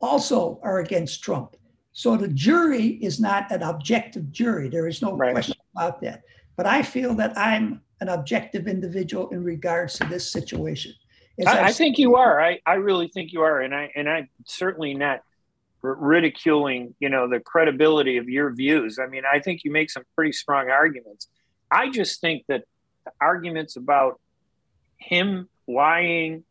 also 0.00 0.60
are 0.62 0.78
against 0.80 1.22
Trump. 1.22 1.56
So 1.92 2.16
the 2.16 2.28
jury 2.28 2.98
is 3.02 3.18
not 3.18 3.50
an 3.50 3.62
objective 3.62 4.30
jury. 4.30 4.68
There 4.68 4.86
is 4.86 5.02
no 5.02 5.16
right. 5.16 5.32
question 5.32 5.56
about 5.74 6.00
that. 6.02 6.22
But 6.56 6.66
I 6.66 6.82
feel 6.82 7.14
that 7.14 7.36
I'm 7.36 7.80
an 8.00 8.08
objective 8.08 8.68
individual 8.68 9.28
in 9.30 9.42
regards 9.42 9.98
to 9.98 10.06
this 10.06 10.30
situation. 10.30 10.92
I, 11.46 11.66
I, 11.66 11.72
think 11.72 11.98
you 11.98 12.16
are. 12.16 12.40
I, 12.40 12.58
I 12.66 12.74
really 12.74 13.08
think 13.08 13.32
you 13.32 13.42
are, 13.42 13.60
and 13.60 13.72
I 13.72 13.92
and 13.94 14.08
I'm 14.08 14.28
certainly 14.44 14.94
not 14.94 15.20
ridiculing, 15.82 16.94
you 16.98 17.08
know, 17.08 17.28
the 17.28 17.38
credibility 17.38 18.16
of 18.16 18.28
your 18.28 18.52
views. 18.52 18.98
I 18.98 19.06
mean, 19.06 19.22
I 19.30 19.38
think 19.38 19.62
you 19.64 19.70
make 19.70 19.90
some 19.90 20.02
pretty 20.16 20.32
strong 20.32 20.70
arguments. 20.70 21.28
I 21.70 21.90
just 21.90 22.20
think 22.20 22.44
that 22.48 22.64
arguments 23.20 23.76
about 23.76 24.20
him 24.96 25.48
lying, 25.68 26.44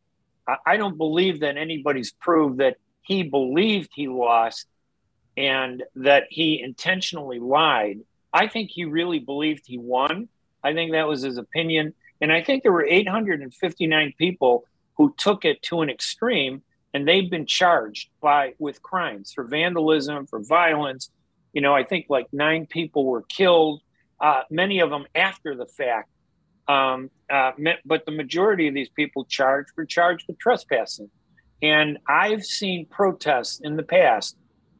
I, 0.47 0.55
I 0.65 0.77
don't 0.77 0.97
believe 0.97 1.41
that 1.41 1.57
anybody's 1.57 2.11
proved 2.11 2.59
that 2.59 2.77
he 3.01 3.23
believed 3.23 3.89
he 3.93 4.07
lost 4.07 4.67
and 5.35 5.83
that 5.95 6.25
he 6.29 6.61
intentionally 6.61 7.39
lied. 7.39 7.99
I 8.33 8.47
think 8.47 8.71
he 8.71 8.85
really 8.85 9.19
believed 9.19 9.63
he 9.65 9.77
won. 9.77 10.29
I 10.67 10.73
think 10.73 10.91
that 10.91 11.07
was 11.07 11.21
his 11.21 11.37
opinion. 11.37 11.93
And 12.19 12.31
I 12.31 12.41
think 12.43 12.63
there 12.63 12.73
were 12.73 12.85
859 12.85 14.13
people 14.17 14.65
who 14.97 15.13
took 15.17 15.45
it 15.45 15.61
to 15.63 15.81
an 15.81 15.89
extreme 15.89 16.61
and 16.93 17.07
they've 17.07 17.29
been 17.29 17.45
charged 17.45 18.09
by 18.21 18.53
with 18.59 18.81
crimes 18.81 19.31
for 19.33 19.43
vandalism, 19.43 20.25
for 20.25 20.41
violence. 20.41 21.09
You 21.53 21.61
know, 21.61 21.73
I 21.73 21.83
think 21.83 22.07
like 22.09 22.27
nine 22.33 22.65
people 22.65 23.05
were 23.05 23.21
killed, 23.21 23.81
uh, 24.19 24.41
many 24.49 24.79
of 24.79 24.89
them 24.89 25.05
after 25.15 25.55
the 25.55 25.67
fact. 25.67 26.09
Um, 26.67 27.11
uh, 27.29 27.51
but 27.85 28.05
the 28.05 28.11
majority 28.11 28.67
of 28.67 28.73
these 28.73 28.89
people 28.89 29.23
charged 29.25 29.69
were 29.77 29.85
charged 29.85 30.25
with 30.27 30.37
trespassing. 30.37 31.09
And 31.61 31.97
I've 32.09 32.43
seen 32.43 32.85
protests 32.87 33.61
in 33.63 33.77
the 33.77 33.83
past 33.83 34.35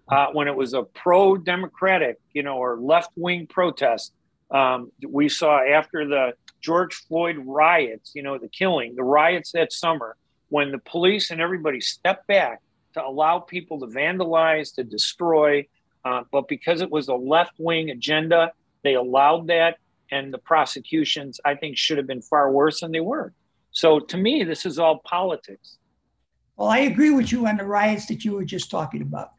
uh, 0.09 0.27
when 0.33 0.47
it 0.47 0.55
was 0.55 0.73
a 0.73 0.83
pro 0.83 1.37
democratic, 1.37 2.17
you 2.33 2.43
know, 2.43 2.57
or 2.57 2.77
left 2.77 3.11
wing 3.15 3.47
protest. 3.47 4.11
Um, 4.49 4.91
we 5.07 5.29
saw 5.29 5.59
after 5.59 6.07
the 6.07 6.33
George 6.61 6.95
Floyd 6.95 7.37
riots, 7.45 8.11
you 8.15 8.23
know, 8.23 8.37
the 8.37 8.47
killing, 8.47 8.95
the 8.95 9.03
riots 9.03 9.51
that 9.51 9.73
summer, 9.73 10.15
when 10.49 10.71
the 10.71 10.79
police 10.79 11.31
and 11.31 11.41
everybody 11.41 11.81
stepped 11.81 12.27
back 12.27 12.61
to 12.93 13.05
allow 13.05 13.39
people 13.39 13.79
to 13.79 13.87
vandalize, 13.87 14.73
to 14.75 14.83
destroy. 14.83 15.67
Uh, 16.05 16.23
but 16.31 16.47
because 16.47 16.81
it 16.81 16.89
was 16.89 17.09
a 17.09 17.13
left 17.13 17.53
wing 17.57 17.89
agenda, 17.89 18.51
they 18.83 18.95
allowed 18.95 19.47
that. 19.47 19.77
And 20.09 20.33
the 20.33 20.37
prosecutions, 20.37 21.39
I 21.43 21.55
think, 21.55 21.77
should 21.77 21.97
have 21.97 22.07
been 22.07 22.21
far 22.21 22.51
worse 22.51 22.79
than 22.79 22.91
they 22.91 23.01
were. 23.01 23.33
So 23.71 23.99
to 23.99 24.17
me, 24.17 24.43
this 24.43 24.65
is 24.65 24.79
all 24.79 24.99
politics. 24.99 25.77
Well, 26.55 26.69
I 26.69 26.79
agree 26.79 27.11
with 27.11 27.31
you 27.31 27.45
on 27.45 27.57
the 27.57 27.65
riots 27.65 28.07
that 28.07 28.25
you 28.25 28.33
were 28.33 28.45
just 28.45 28.71
talking 28.71 29.01
about. 29.01 29.31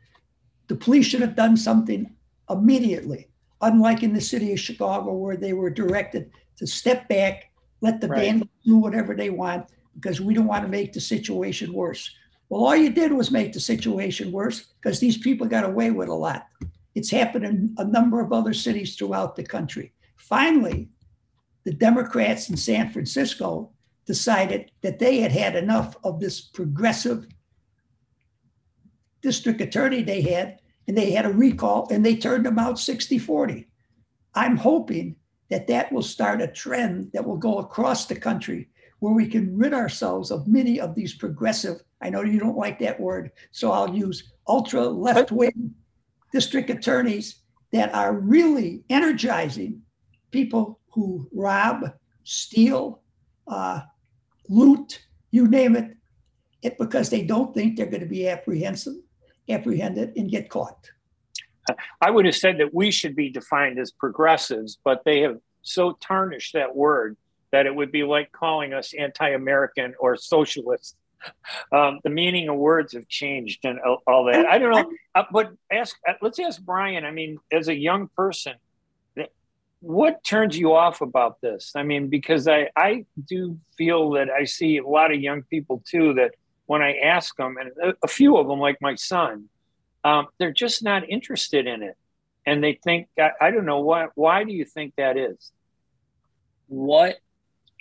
The 0.69 0.77
police 0.77 1.07
should 1.07 1.23
have 1.23 1.35
done 1.35 1.57
something 1.57 2.15
immediately, 2.49 3.29
unlike 3.61 4.03
in 4.03 4.13
the 4.13 4.21
city 4.21 4.53
of 4.53 4.61
Chicago, 4.61 5.13
where 5.13 5.37
they 5.37 5.53
were 5.53 5.71
directed 5.71 6.31
to 6.57 6.67
step 6.67 7.09
back, 7.09 7.51
let 7.81 8.01
the 8.01 8.09
right. 8.09 8.21
vandals 8.21 8.51
do 8.65 8.77
whatever 8.77 9.15
they 9.15 9.31
want, 9.31 9.67
because 9.95 10.21
we 10.21 10.35
don't 10.35 10.47
want 10.47 10.63
to 10.63 10.69
make 10.69 10.93
the 10.93 11.01
situation 11.01 11.73
worse. 11.73 12.15
Well, 12.49 12.65
all 12.65 12.77
you 12.77 12.91
did 12.91 13.13
was 13.13 13.31
make 13.31 13.53
the 13.53 13.61
situation 13.61 14.33
worse 14.33 14.73
because 14.81 15.01
these 15.01 15.19
people 15.19 15.47
got 15.47 15.65
away 15.65 15.91
with 15.91 16.09
a 16.09 16.15
lot. 16.15 16.47
It's 16.95 17.11
happened 17.11 17.45
in 17.45 17.75
a 17.79 17.85
number 17.85 18.21
of 18.21 18.33
other 18.33 18.55
cities 18.55 18.97
throughout 18.97 19.37
the 19.37 19.43
country. 19.43 19.93
Finally, 20.17 20.89
the 21.65 21.73
Democrats 21.73 22.49
in 22.49 22.57
San 22.57 22.91
Francisco 22.91 23.71
decided 24.07 24.71
that 24.81 24.99
they 24.99 25.19
had 25.21 25.33
had 25.33 25.55
enough 25.55 25.97
of 26.03 26.19
this 26.19 26.41
progressive 26.41 27.27
district 29.21 29.61
attorney 29.61 30.03
they 30.03 30.23
had, 30.23 30.61
and 30.89 30.97
they 30.97 31.11
had 31.11 31.27
a 31.27 31.33
recall 31.33 31.87
and 31.91 32.05
they 32.05 32.17
turned 32.17 32.47
them 32.47 32.59
out 32.59 32.79
60 32.79 33.19
40. 33.19 33.69
I'm 34.35 34.57
hoping 34.57 35.17
that 35.51 35.67
that 35.69 35.93
will 35.93 36.03
start 36.03 36.43
a 36.43 36.49
trend 36.49 37.11
that 37.13 37.25
will 37.25 37.37
go 37.37 37.59
across 37.59 38.07
the 38.07 38.17
country 38.17 38.69
where 38.99 39.13
we 39.13 39.29
can 39.29 39.57
rid 39.57 39.73
ourselves 39.73 40.31
of 40.31 40.49
many 40.49 40.81
of 40.81 40.95
these 40.95 41.15
progressive, 41.15 41.83
I 42.01 42.11
know 42.11 42.23
you 42.23 42.41
don't 42.41 42.57
like 42.57 42.79
that 42.81 42.99
word, 42.99 43.31
so 43.53 43.71
I'll 43.71 43.95
use 43.95 44.33
ultra 44.49 44.83
left 44.83 45.31
wing 45.31 45.75
district 46.33 46.71
attorneys 46.71 47.43
that 47.73 47.95
are 47.95 48.15
really 48.15 48.83
energizing 48.91 49.83
people 50.31 50.81
who 50.91 51.29
rob, 51.33 51.93
steal, 52.25 53.03
uh, 53.47 53.81
loot, 54.49 55.01
you 55.31 55.47
name 55.47 55.77
it, 55.77 55.97
it, 56.63 56.79
because 56.79 57.09
they 57.09 57.23
don't 57.23 57.55
think 57.55 57.77
they're 57.77 57.87
going 57.87 58.01
to 58.01 58.07
be 58.07 58.29
apprehensive, 58.29 58.95
apprehended 59.49 60.13
and 60.17 60.31
get 60.31 60.49
caught. 60.49 60.91
I 62.01 62.11
would 62.11 62.25
have 62.25 62.37
said 62.37 62.59
that 62.59 62.73
we 62.73 62.91
should 62.91 63.15
be 63.15 63.31
defined 63.31 63.79
as 63.79 63.91
progressives, 63.91 64.79
but 64.83 65.05
they 65.05 65.21
have 65.21 65.39
so 65.63 65.99
tarnished 66.01 66.55
that 66.55 66.75
word 66.75 67.17
that 67.53 67.67
it 67.67 67.75
would 67.75 67.93
be 67.93 68.05
like 68.05 68.33
calling 68.33 68.73
us 68.73 68.95
anti-American 68.95 69.95
or 69.99 70.17
socialist. 70.17 70.97
Um, 71.73 72.01
the 72.05 72.11
meaning 72.11 72.49
of 72.49 72.57
words 72.57 72.93
have 72.95 73.09
changed 73.09 73.65
and 73.65 73.81
all 74.07 74.25
that. 74.27 74.47
I 74.47 74.59
don't 74.59 74.71
know, 74.71 74.93
uh, 75.15 75.25
but 75.33 75.53
ask. 75.71 75.97
Uh, 76.09 76.13
let's 76.23 76.39
ask 76.39 76.63
Brian. 76.63 77.05
I 77.05 77.11
mean, 77.11 77.39
as 77.51 77.69
a 77.69 77.75
young 77.75 78.09
person, 78.17 78.55
what 79.81 80.23
turns 80.23 80.57
you 80.57 80.75
off 80.75 81.01
about 81.01 81.41
this? 81.41 81.73
I 81.75 81.83
mean, 81.83 82.09
because 82.09 82.47
I 82.47 82.71
I 82.77 83.05
do 83.27 83.59
feel 83.77 84.11
that 84.13 84.31
I 84.31 84.45
see 84.45 84.79
a 84.79 84.87
lot 84.87 85.13
of 85.13 85.21
young 85.21 85.43
people 85.43 85.83
too 85.89 86.15
that 86.15 86.35
when 86.69 86.83
I 86.83 86.99
ask 86.99 87.35
them, 87.37 87.57
and 87.57 87.95
a, 88.03 88.07
few 88.07 88.37
of 88.37 88.47
them, 88.47 88.61
like 88.61 88.77
my 88.83 88.95
son, 88.95 89.49
um, 90.05 90.27
they're 90.39 90.53
just 90.53 90.83
not 90.83 91.09
interested 91.09 91.67
in 91.67 91.83
it, 91.83 91.97
and 92.45 92.63
they 92.63 92.79
think 92.85 93.09
I, 93.19 93.31
I 93.41 93.51
don't 93.51 93.65
know 93.65 93.81
why. 93.81 94.09
Why 94.15 94.45
do 94.45 94.53
you 94.53 94.67
think 94.67 94.93
that 94.97 95.17
is? 95.17 95.51
What 96.67 97.17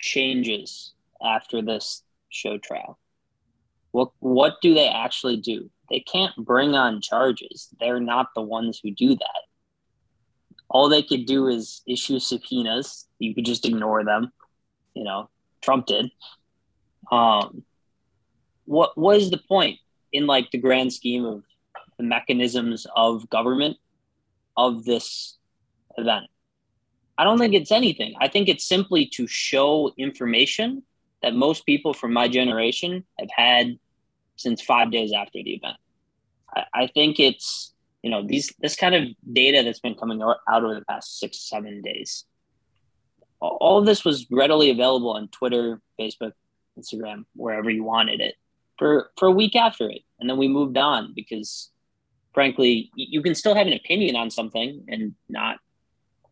changes 0.00 0.94
after 1.22 1.60
this 1.60 2.02
show 2.30 2.56
trial? 2.56 2.98
What 3.90 4.08
what 4.20 4.54
do 4.62 4.72
they 4.72 4.88
actually 4.88 5.36
do? 5.36 5.70
They 5.90 6.00
can't 6.00 6.34
bring 6.36 6.74
on 6.74 7.02
charges. 7.02 7.68
They're 7.78 8.00
not 8.00 8.28
the 8.34 8.42
ones 8.42 8.80
who 8.82 8.90
do 8.90 9.10
that. 9.10 9.42
All 10.70 10.88
they 10.88 11.02
could 11.02 11.26
do 11.26 11.48
is 11.48 11.82
issue 11.86 12.18
subpoenas. 12.18 13.06
You 13.18 13.34
could 13.34 13.44
just 13.44 13.66
ignore 13.66 14.02
them. 14.02 14.32
You 14.94 15.04
know, 15.04 15.28
Trump 15.60 15.84
did. 15.84 16.10
Um, 17.12 17.64
what 18.68 18.96
what 18.96 19.16
is 19.16 19.30
the 19.30 19.38
point 19.48 19.78
in 20.12 20.26
like 20.26 20.50
the 20.50 20.58
grand 20.58 20.92
scheme 20.92 21.24
of 21.24 21.42
the 21.96 22.04
mechanisms 22.04 22.86
of 22.94 23.28
government 23.30 23.78
of 24.56 24.84
this 24.84 25.36
event? 25.96 26.26
I 27.16 27.24
don't 27.24 27.38
think 27.38 27.54
it's 27.54 27.72
anything. 27.72 28.14
I 28.20 28.28
think 28.28 28.48
it's 28.48 28.64
simply 28.64 29.06
to 29.14 29.26
show 29.26 29.92
information 29.96 30.82
that 31.22 31.34
most 31.34 31.66
people 31.66 31.94
from 31.94 32.12
my 32.12 32.28
generation 32.28 33.04
have 33.18 33.30
had 33.34 33.78
since 34.36 34.62
five 34.62 34.92
days 34.92 35.12
after 35.12 35.42
the 35.42 35.54
event. 35.54 35.76
I, 36.54 36.64
I 36.74 36.86
think 36.88 37.18
it's 37.18 37.72
you 38.02 38.10
know 38.10 38.22
these 38.24 38.52
this 38.60 38.76
kind 38.76 38.94
of 38.94 39.04
data 39.32 39.62
that's 39.64 39.80
been 39.80 39.94
coming 39.94 40.20
out 40.22 40.36
over 40.52 40.74
the 40.74 40.84
past 40.84 41.18
six 41.18 41.40
seven 41.40 41.80
days. 41.80 42.26
All 43.40 43.78
of 43.78 43.86
this 43.86 44.04
was 44.04 44.26
readily 44.30 44.70
available 44.70 45.12
on 45.12 45.28
Twitter, 45.28 45.80
Facebook, 45.98 46.32
Instagram, 46.78 47.24
wherever 47.34 47.70
you 47.70 47.84
wanted 47.84 48.20
it 48.20 48.34
for 48.78 49.10
for 49.16 49.28
a 49.28 49.32
week 49.32 49.56
after 49.56 49.90
it, 49.90 50.02
and 50.18 50.28
then 50.28 50.38
we 50.38 50.48
moved 50.48 50.78
on 50.78 51.12
because, 51.14 51.70
frankly, 52.32 52.90
you 52.94 53.22
can 53.22 53.34
still 53.34 53.54
have 53.54 53.66
an 53.66 53.72
opinion 53.72 54.16
on 54.16 54.30
something 54.30 54.84
and 54.88 55.14
not 55.28 55.58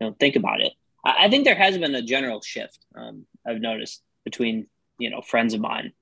you 0.01 0.07
know 0.07 0.17
think 0.19 0.37
about 0.37 0.61
it. 0.61 0.73
I, 1.05 1.27
I 1.27 1.29
think 1.29 1.45
there 1.45 1.55
has 1.55 1.77
been 1.77 1.95
a 1.95 2.03
general 2.03 2.41
shift. 2.41 2.79
Um, 2.95 3.27
I've 3.47 3.61
noticed 3.61 4.03
between 4.25 4.69
you 4.99 5.11
know 5.11 5.21
friends 5.21 5.55
of 5.55 5.61
mine. 5.61 5.93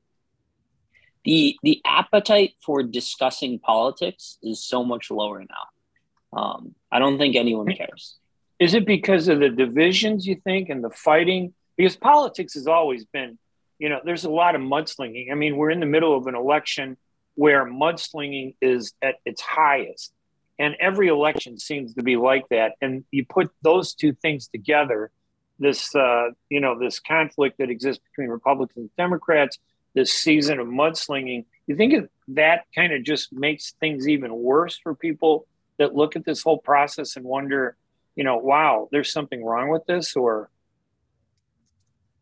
The 1.24 1.56
the 1.62 1.80
appetite 1.86 2.54
for 2.64 2.82
discussing 2.82 3.58
politics 3.58 4.38
is 4.42 4.64
so 4.64 4.84
much 4.84 5.10
lower 5.10 5.40
now. 5.40 6.38
Um, 6.38 6.74
I 6.90 6.98
don't 6.98 7.18
think 7.18 7.36
anyone 7.36 7.72
cares. 7.74 8.16
Is 8.58 8.74
it 8.74 8.86
because 8.86 9.28
of 9.28 9.40
the 9.40 9.48
divisions 9.48 10.26
you 10.26 10.36
think 10.36 10.68
and 10.68 10.82
the 10.82 10.90
fighting? 10.90 11.54
Because 11.76 11.96
politics 11.96 12.54
has 12.54 12.66
always 12.66 13.04
been, 13.04 13.38
you 13.78 13.88
know, 13.88 14.00
there's 14.04 14.24
a 14.24 14.30
lot 14.30 14.54
of 14.54 14.60
mudslinging. 14.60 15.30
I 15.30 15.34
mean, 15.34 15.56
we're 15.56 15.70
in 15.70 15.80
the 15.80 15.86
middle 15.86 16.16
of 16.16 16.26
an 16.26 16.34
election 16.34 16.96
where 17.34 17.64
mudslinging 17.64 18.54
is 18.60 18.92
at 19.02 19.16
its 19.24 19.40
highest. 19.40 20.12
And 20.58 20.76
every 20.78 21.08
election 21.08 21.58
seems 21.58 21.94
to 21.94 22.02
be 22.02 22.16
like 22.16 22.44
that. 22.50 22.74
And 22.80 23.04
you 23.10 23.26
put 23.26 23.50
those 23.62 23.94
two 23.94 24.12
things 24.12 24.48
together, 24.48 25.10
this 25.58 25.94
uh, 25.94 26.30
you 26.48 26.60
know 26.60 26.78
this 26.78 27.00
conflict 27.00 27.58
that 27.58 27.70
exists 27.70 28.02
between 28.10 28.28
Republicans 28.28 28.76
and 28.76 28.96
Democrats, 28.96 29.58
this 29.94 30.12
season 30.12 30.60
of 30.60 30.68
mudslinging. 30.68 31.44
You 31.66 31.76
think 31.76 32.08
that 32.28 32.64
kind 32.74 32.92
of 32.92 33.02
just 33.02 33.32
makes 33.32 33.72
things 33.80 34.06
even 34.06 34.34
worse 34.34 34.78
for 34.78 34.94
people 34.94 35.46
that 35.78 35.94
look 35.94 36.14
at 36.14 36.24
this 36.24 36.42
whole 36.42 36.58
process 36.58 37.16
and 37.16 37.24
wonder, 37.24 37.76
you 38.14 38.22
know, 38.22 38.36
wow, 38.36 38.88
there's 38.92 39.12
something 39.12 39.44
wrong 39.44 39.70
with 39.70 39.86
this, 39.86 40.14
or 40.14 40.50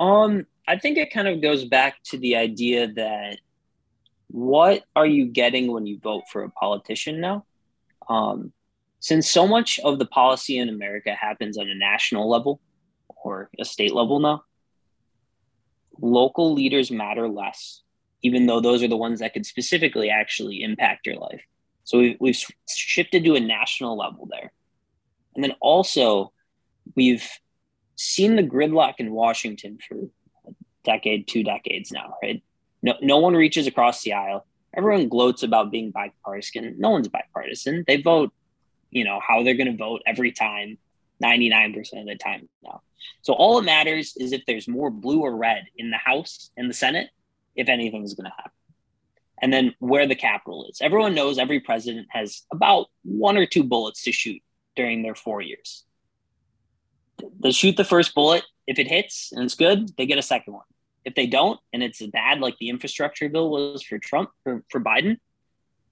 um, 0.01 0.47
I 0.67 0.79
think 0.79 0.97
it 0.97 1.13
kind 1.13 1.29
of 1.29 1.43
goes 1.43 1.65
back 1.65 2.03
to 2.05 2.19
the 2.19 2.37
idea 2.37 2.93
that 2.93 3.39
what 4.29 4.85
are 4.97 5.07
you 5.07 5.27
getting 5.27 5.73
when 5.73 5.87
you 5.87 5.99
vote 5.99 6.25
for 6.31 6.43
a 6.43 6.51
politician 6.51 7.21
now? 7.21 7.45
Um, 8.09 8.53
since 9.01 9.29
so 9.29 9.47
much 9.47 9.81
of 9.81 9.99
the 9.99 10.07
policy 10.07 10.59
in 10.59 10.69
America 10.69 11.13
happens 11.15 11.59
on 11.59 11.69
a 11.69 11.75
national 11.75 12.31
level 12.31 12.61
or 13.25 13.51
a 13.59 13.65
state 13.65 13.93
level 13.93 14.21
now, 14.21 14.45
local 16.01 16.55
leaders 16.55 16.91
matter 16.91 17.29
less, 17.29 17.83
even 18.23 18.47
though 18.47 18.61
those 18.61 18.83
are 18.83 18.89
the 18.89 18.97
ones 18.97 19.21
that 19.21 19.33
could 19.33 19.45
specifically 19.45 20.09
actually 20.09 20.63
impact 20.63 21.07
your 21.07 21.17
life. 21.17 21.43
So 21.85 21.99
we've, 21.99 22.17
we've 22.21 22.39
shifted 22.69 23.25
to 23.25 23.35
a 23.35 23.41
national 23.41 23.99
level 23.99 24.29
there. 24.31 24.53
And 25.35 25.43
then 25.43 25.55
also, 25.61 26.33
we've 26.95 27.29
seen 27.97 28.37
the 28.37 28.43
gridlock 28.43 28.95
in 28.99 29.13
Washington 29.13 29.79
for 29.87 29.99
decade, 30.85 31.27
two 31.27 31.43
decades 31.43 31.93
now, 31.93 32.17
right? 32.23 32.43
No, 32.83 32.95
no 33.01 33.19
one 33.19 33.35
reaches 33.35 33.67
across 33.67 34.03
the 34.03 34.13
aisle. 34.13 34.47
Everyone 34.75 35.09
gloats 35.09 35.43
about 35.43 35.71
being 35.71 35.91
bipartisan. 35.91 36.77
No 36.79 36.91
one's 36.91 37.09
bipartisan. 37.09 37.85
They 37.87 38.01
vote, 38.01 38.33
you 38.91 39.05
know, 39.05 39.21
how 39.27 39.43
they're 39.43 39.55
going 39.55 39.71
to 39.71 39.77
vote 39.77 40.03
every 40.07 40.33
time, 40.33 40.79
99% 41.23 41.79
of 42.01 42.07
the 42.07 42.17
time 42.17 42.49
now. 42.63 42.83
So 43.23 43.33
all 43.35 43.59
it 43.59 43.63
matters 43.63 44.15
is 44.17 44.33
if 44.33 44.43
there's 44.47 44.67
more 44.67 44.91
blue 44.91 45.21
or 45.21 45.37
red 45.37 45.65
in 45.77 45.91
the 45.91 45.97
House 45.97 46.51
and 46.57 46.69
the 46.69 46.75
Senate, 46.75 47.09
if 47.55 47.69
anything's 47.69 48.15
going 48.15 48.31
to 48.31 48.37
happen. 48.37 48.53
And 49.41 49.53
then 49.53 49.75
where 49.79 50.07
the 50.07 50.15
capital 50.15 50.67
is. 50.71 50.81
Everyone 50.81 51.15
knows 51.15 51.39
every 51.39 51.61
president 51.61 52.07
has 52.11 52.43
about 52.53 52.87
one 53.03 53.37
or 53.37 53.47
two 53.47 53.65
bullets 53.65 54.03
to 54.05 54.13
shoot 54.13 54.41
during 54.77 55.03
their 55.03 55.17
four 55.17 55.41
years. 55.41 55.85
They 57.41 57.51
shoot 57.51 57.77
the 57.77 57.85
first 57.85 58.15
bullet. 58.15 58.45
If 58.67 58.79
it 58.79 58.87
hits 58.87 59.33
and 59.33 59.45
it's 59.45 59.55
good, 59.55 59.97
they 59.97 60.07
get 60.07 60.19
a 60.19 60.23
second 60.23 60.55
one. 60.55 60.65
If 61.05 61.15
they 61.15 61.27
don't, 61.27 61.59
and 61.73 61.83
it's 61.83 62.05
bad, 62.07 62.41
like 62.41 62.57
the 62.59 62.69
infrastructure 62.69 63.29
bill 63.29 63.51
was 63.51 63.83
for 63.83 63.99
Trump, 63.99 64.31
for, 64.45 64.63
for 64.69 64.81
Biden, 64.81 65.19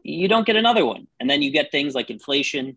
you 0.02 0.28
don't 0.28 0.46
get 0.46 0.56
another 0.56 0.86
one. 0.86 1.08
And 1.18 1.28
then 1.28 1.42
you 1.42 1.50
get 1.50 1.72
things 1.72 1.94
like 1.94 2.10
inflation, 2.10 2.76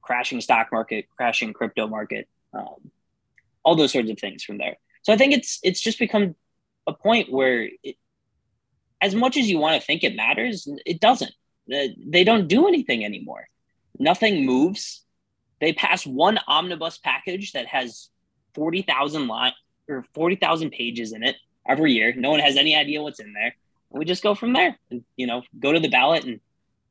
crashing 0.00 0.40
stock 0.40 0.68
market, 0.72 1.06
crashing 1.16 1.52
crypto 1.52 1.86
market, 1.86 2.28
um, 2.54 2.90
all 3.62 3.76
those 3.76 3.92
sorts 3.92 4.10
of 4.10 4.18
things 4.18 4.42
from 4.42 4.58
there. 4.58 4.76
So 5.02 5.12
I 5.12 5.16
think 5.16 5.34
it's 5.34 5.60
it's 5.62 5.80
just 5.80 5.98
become 5.98 6.34
a 6.86 6.92
point 6.92 7.30
where 7.30 7.68
it, 7.82 7.96
as 9.00 9.14
much 9.14 9.36
as 9.36 9.48
you 9.48 9.58
want 9.58 9.80
to 9.80 9.86
think 9.86 10.02
it 10.02 10.16
matters, 10.16 10.68
it 10.86 11.00
doesn't. 11.00 11.32
They 11.68 12.24
don't 12.24 12.48
do 12.48 12.68
anything 12.68 13.04
anymore. 13.04 13.48
Nothing 13.98 14.46
moves. 14.46 15.04
They 15.60 15.72
pass 15.72 16.06
one 16.06 16.38
omnibus 16.46 16.98
package 16.98 17.52
that 17.52 17.66
has 17.66 18.08
40,000 18.54 19.26
line 19.26 19.52
or 19.88 20.04
40,000 20.14 20.70
pages 20.70 21.12
in 21.12 21.22
it 21.22 21.36
every 21.68 21.92
year. 21.92 22.14
No 22.16 22.30
one 22.30 22.40
has 22.40 22.56
any 22.56 22.76
idea 22.76 23.02
what's 23.02 23.20
in 23.20 23.32
there. 23.32 23.54
And 23.90 23.98
we 23.98 24.04
just 24.04 24.22
go 24.22 24.34
from 24.34 24.52
there 24.52 24.78
and, 24.90 25.04
you 25.16 25.26
know, 25.26 25.42
go 25.58 25.72
to 25.72 25.80
the 25.80 25.88
ballot 25.88 26.24
and 26.24 26.40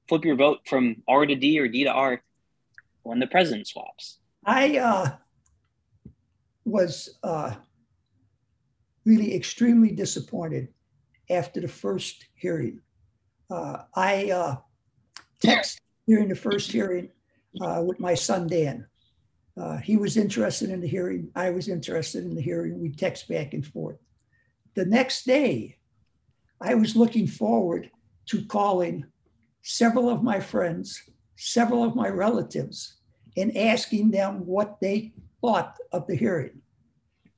flip 0.07 0.25
your 0.25 0.35
vote 0.35 0.59
from 0.67 1.03
R 1.07 1.25
to 1.25 1.35
D 1.35 1.59
or 1.59 1.67
D 1.67 1.83
to 1.83 1.91
R 1.91 2.21
when 3.03 3.19
the 3.19 3.27
president 3.27 3.67
swaps. 3.67 4.19
I 4.45 4.77
uh, 4.77 5.11
was 6.65 7.17
uh, 7.23 7.55
really 9.05 9.35
extremely 9.35 9.91
disappointed 9.91 10.69
after 11.29 11.61
the 11.61 11.67
first 11.67 12.25
hearing. 12.35 12.81
Uh, 13.49 13.83
I 13.95 14.31
uh, 14.31 14.55
text 15.41 15.79
during 16.07 16.27
the 16.27 16.35
first 16.35 16.71
hearing 16.71 17.09
uh, 17.61 17.81
with 17.85 17.99
my 17.99 18.13
son 18.13 18.47
Dan. 18.47 18.87
Uh, 19.57 19.77
he 19.77 19.95
was 19.95 20.17
interested 20.17 20.69
in 20.69 20.81
the 20.81 20.87
hearing. 20.87 21.29
I 21.35 21.49
was 21.51 21.69
interested 21.69 22.25
in 22.25 22.35
the 22.35 22.41
hearing. 22.41 22.81
We 22.81 22.89
text 22.89 23.29
back 23.29 23.53
and 23.53 23.65
forth. 23.65 23.97
The 24.75 24.85
next 24.85 25.25
day, 25.25 25.77
I 26.59 26.75
was 26.75 26.95
looking 26.97 27.27
forward 27.27 27.89
to 28.27 28.45
calling 28.45 29.05
several 29.61 30.09
of 30.09 30.21
my 30.21 30.39
friends, 30.39 31.01
several 31.37 31.83
of 31.83 31.95
my 31.95 32.09
relatives, 32.09 32.97
and 33.37 33.55
asking 33.55 34.11
them 34.11 34.45
what 34.45 34.77
they 34.81 35.13
thought 35.41 35.77
of 35.93 36.07
the 36.07 36.15
hearing. 36.15 36.61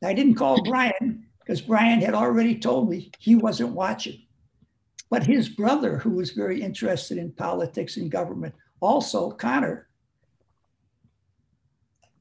I 0.03 0.13
didn't 0.13 0.35
call 0.35 0.63
Brian 0.69 1.27
because 1.39 1.61
Brian 1.61 2.01
had 2.01 2.15
already 2.15 2.57
told 2.57 2.89
me 2.89 3.11
he 3.19 3.35
wasn't 3.35 3.71
watching. 3.71 4.23
But 5.09 5.25
his 5.25 5.47
brother, 5.47 5.97
who 5.97 6.11
was 6.11 6.31
very 6.31 6.61
interested 6.61 7.17
in 7.17 7.31
politics 7.31 7.97
and 7.97 8.11
government, 8.11 8.55
also 8.81 9.31
Connor, 9.31 9.87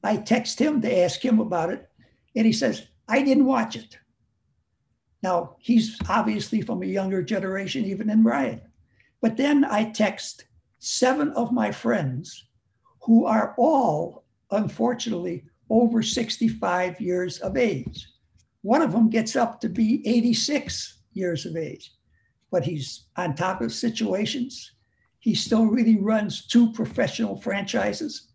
I 0.03 0.17
text 0.17 0.59
him 0.59 0.79
to 0.81 0.99
ask 0.99 1.23
him 1.25 1.39
about 1.39 1.71
it, 1.71 1.89
and 2.35 2.45
he 2.45 2.53
says, 2.53 2.87
I 3.09 3.23
didn't 3.23 3.45
watch 3.45 3.75
it. 3.75 3.97
Now, 5.23 5.55
he's 5.59 5.97
obviously 6.07 6.61
from 6.61 6.83
a 6.83 6.87
younger 6.87 7.23
generation, 7.23 7.85
even 7.85 8.09
in 8.09 8.23
Brian. 8.23 8.61
But 9.21 9.37
then 9.37 9.65
I 9.65 9.91
text 9.91 10.45
seven 10.79 11.31
of 11.31 11.51
my 11.51 11.71
friends 11.71 12.45
who 13.01 13.25
are 13.25 13.55
all, 13.57 14.25
unfortunately, 14.51 15.43
over 15.69 16.03
65 16.03 17.01
years 17.01 17.39
of 17.39 17.57
age. 17.57 18.07
One 18.61 18.81
of 18.81 18.91
them 18.91 19.09
gets 19.09 19.35
up 19.35 19.59
to 19.61 19.69
be 19.69 20.01
86 20.05 20.99
years 21.13 21.45
of 21.45 21.55
age, 21.55 21.93
but 22.51 22.63
he's 22.63 23.05
on 23.15 23.33
top 23.33 23.61
of 23.61 23.73
situations. 23.73 24.73
He 25.19 25.33
still 25.33 25.65
really 25.65 25.97
runs 25.97 26.45
two 26.45 26.71
professional 26.71 27.39
franchises. 27.41 28.29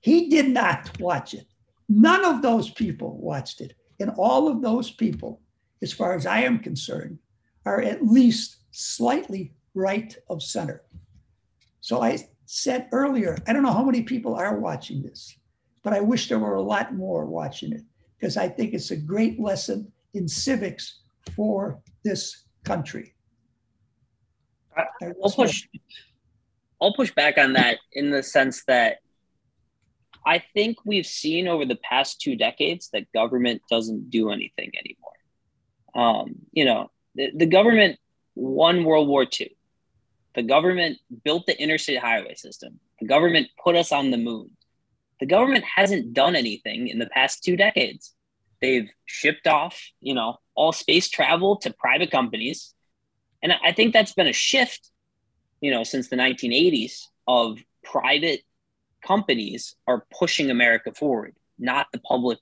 He 0.00 0.28
did 0.28 0.48
not 0.48 0.98
watch 1.00 1.34
it. 1.34 1.46
None 1.88 2.24
of 2.24 2.42
those 2.42 2.70
people 2.70 3.18
watched 3.18 3.60
it. 3.60 3.74
And 4.00 4.10
all 4.16 4.48
of 4.48 4.62
those 4.62 4.90
people, 4.90 5.40
as 5.82 5.92
far 5.92 6.14
as 6.14 6.26
I 6.26 6.40
am 6.40 6.58
concerned, 6.58 7.18
are 7.64 7.80
at 7.80 8.06
least 8.06 8.56
slightly 8.70 9.52
right 9.74 10.16
of 10.28 10.42
center. 10.42 10.82
So 11.80 12.02
I 12.02 12.18
said 12.46 12.88
earlier, 12.92 13.38
I 13.46 13.52
don't 13.52 13.62
know 13.62 13.72
how 13.72 13.84
many 13.84 14.02
people 14.02 14.34
are 14.34 14.58
watching 14.58 15.02
this 15.02 15.38
but 15.88 15.96
I 15.96 16.00
wish 16.00 16.28
there 16.28 16.38
were 16.38 16.54
a 16.54 16.62
lot 16.62 16.94
more 16.94 17.24
watching 17.24 17.72
it 17.72 17.82
because 18.18 18.36
I 18.36 18.46
think 18.48 18.74
it's 18.74 18.90
a 18.90 18.96
great 18.96 19.40
lesson 19.40 19.90
in 20.12 20.28
civics 20.28 21.00
for 21.34 21.80
this 22.04 22.44
country. 22.64 23.14
I'll 24.76 25.30
push. 25.30 25.66
I'll 26.80 26.94
push 26.94 27.12
back 27.14 27.38
on 27.38 27.54
that 27.54 27.78
in 27.94 28.10
the 28.10 28.22
sense 28.22 28.64
that 28.66 28.98
I 30.26 30.42
think 30.52 30.76
we've 30.84 31.06
seen 31.06 31.48
over 31.48 31.64
the 31.64 31.76
past 31.76 32.20
two 32.20 32.36
decades 32.36 32.90
that 32.92 33.10
government 33.12 33.62
doesn't 33.70 34.10
do 34.10 34.30
anything 34.30 34.70
anymore. 34.78 34.97
Um, 35.94 36.36
you 36.52 36.64
know, 36.64 36.90
the, 37.14 37.30
the 37.34 37.46
government 37.46 37.98
won 38.34 38.84
World 38.84 39.08
War 39.08 39.24
II. 39.24 39.54
The 40.34 40.42
government 40.42 40.98
built 41.24 41.46
the 41.46 41.60
interstate 41.60 41.98
highway 41.98 42.34
system. 42.34 42.78
The 43.00 43.06
government 43.06 43.48
put 43.62 43.76
us 43.76 43.92
on 43.92 44.10
the 44.10 44.18
moon 44.18 44.50
the 45.20 45.26
government 45.26 45.64
hasn't 45.64 46.14
done 46.14 46.36
anything 46.36 46.88
in 46.88 46.98
the 46.98 47.06
past 47.06 47.42
two 47.42 47.56
decades. 47.56 48.14
They've 48.60 48.88
shipped 49.06 49.46
off, 49.46 49.80
you 50.00 50.14
know, 50.14 50.38
all 50.54 50.72
space 50.72 51.08
travel 51.08 51.56
to 51.58 51.72
private 51.72 52.10
companies. 52.10 52.74
And 53.42 53.52
I 53.52 53.72
think 53.72 53.92
that's 53.92 54.14
been 54.14 54.26
a 54.26 54.32
shift, 54.32 54.90
you 55.60 55.70
know, 55.70 55.84
since 55.84 56.08
the 56.08 56.16
1980s 56.16 57.02
of 57.26 57.58
private 57.84 58.42
companies 59.04 59.76
are 59.86 60.04
pushing 60.18 60.50
America 60.50 60.92
forward, 60.92 61.36
not 61.58 61.86
the 61.92 62.00
public 62.00 62.38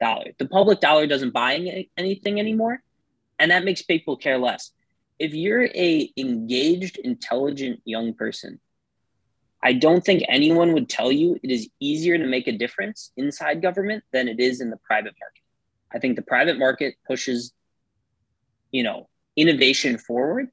dollar. 0.00 0.32
The 0.38 0.46
public 0.46 0.80
dollar 0.80 1.06
doesn't 1.06 1.32
buy 1.32 1.86
anything 1.96 2.38
anymore, 2.38 2.82
and 3.38 3.50
that 3.50 3.64
makes 3.64 3.82
people 3.82 4.16
care 4.16 4.38
less. 4.38 4.70
If 5.18 5.34
you're 5.34 5.64
a 5.64 6.12
engaged, 6.16 6.98
intelligent 6.98 7.80
young 7.84 8.14
person 8.14 8.60
I 9.66 9.72
don't 9.72 10.04
think 10.04 10.22
anyone 10.28 10.72
would 10.74 10.88
tell 10.88 11.10
you 11.10 11.40
it 11.42 11.50
is 11.50 11.68
easier 11.80 12.16
to 12.18 12.24
make 12.24 12.46
a 12.46 12.52
difference 12.52 13.10
inside 13.16 13.62
government 13.62 14.04
than 14.12 14.28
it 14.28 14.38
is 14.38 14.60
in 14.60 14.70
the 14.70 14.76
private 14.76 15.14
market. 15.20 15.42
I 15.92 15.98
think 15.98 16.14
the 16.14 16.22
private 16.22 16.56
market 16.56 16.94
pushes, 17.04 17.52
you 18.70 18.84
know, 18.84 19.08
innovation 19.34 19.98
forward, 19.98 20.50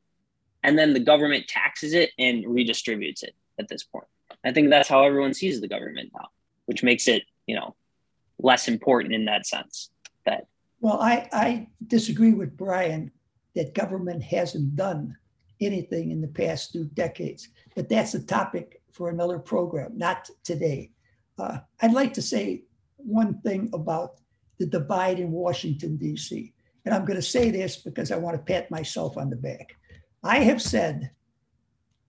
and 0.64 0.80
then 0.80 0.94
the 0.94 1.00
government 1.00 1.48
taxes 1.48 1.94
it 1.94 2.10
and 2.18 2.44
redistributes 2.46 3.22
it 3.22 3.36
at 3.60 3.68
this 3.68 3.84
point. 3.84 4.08
I 4.44 4.52
think 4.52 4.72
that's 4.72 4.90
how 4.90 5.04
everyone 5.04 5.36
sees 5.36 5.62
the 5.62 5.68
government 5.68 6.10
now, 6.14 6.30
which 6.66 6.82
makes 6.82 7.08
it, 7.08 7.22
you 7.46 7.56
know, 7.56 7.76
less 8.40 8.68
important 8.68 9.14
in 9.14 9.26
that 9.26 9.46
sense. 9.46 9.92
That 10.26 10.48
well, 10.84 11.02
I, 11.02 11.30
I 11.32 11.68
disagree 11.88 12.34
with 12.34 12.58
Brian 12.58 13.10
that 13.56 13.74
government 13.74 14.22
hasn't 14.22 14.76
done 14.76 15.16
anything 15.62 16.12
in 16.12 16.20
the 16.20 16.28
past 16.28 16.74
two 16.74 16.84
decades, 16.94 17.48
but 17.74 17.88
that's 17.88 18.16
a 18.16 18.26
topic 18.26 18.82
for 18.92 19.10
another 19.10 19.40
program, 19.40 19.98
not 19.98 20.30
today. 20.44 20.92
Uh, 21.40 21.60
I'd 21.82 21.94
like 21.94 22.14
to 22.16 22.22
say 22.22 22.66
one 22.98 23.40
thing 23.44 23.70
about 23.72 24.20
the 24.60 24.66
divide 24.66 25.20
in 25.20 25.32
Washington, 25.32 25.96
D.C. 25.96 26.52
And 26.84 26.94
I'm 26.94 27.06
going 27.06 27.16
to 27.16 27.22
say 27.22 27.50
this 27.50 27.78
because 27.78 28.12
I 28.12 28.18
want 28.18 28.36
to 28.36 28.44
pat 28.44 28.70
myself 28.70 29.16
on 29.16 29.30
the 29.30 29.38
back. 29.38 29.78
I 30.22 30.40
have 30.40 30.62
said 30.62 31.12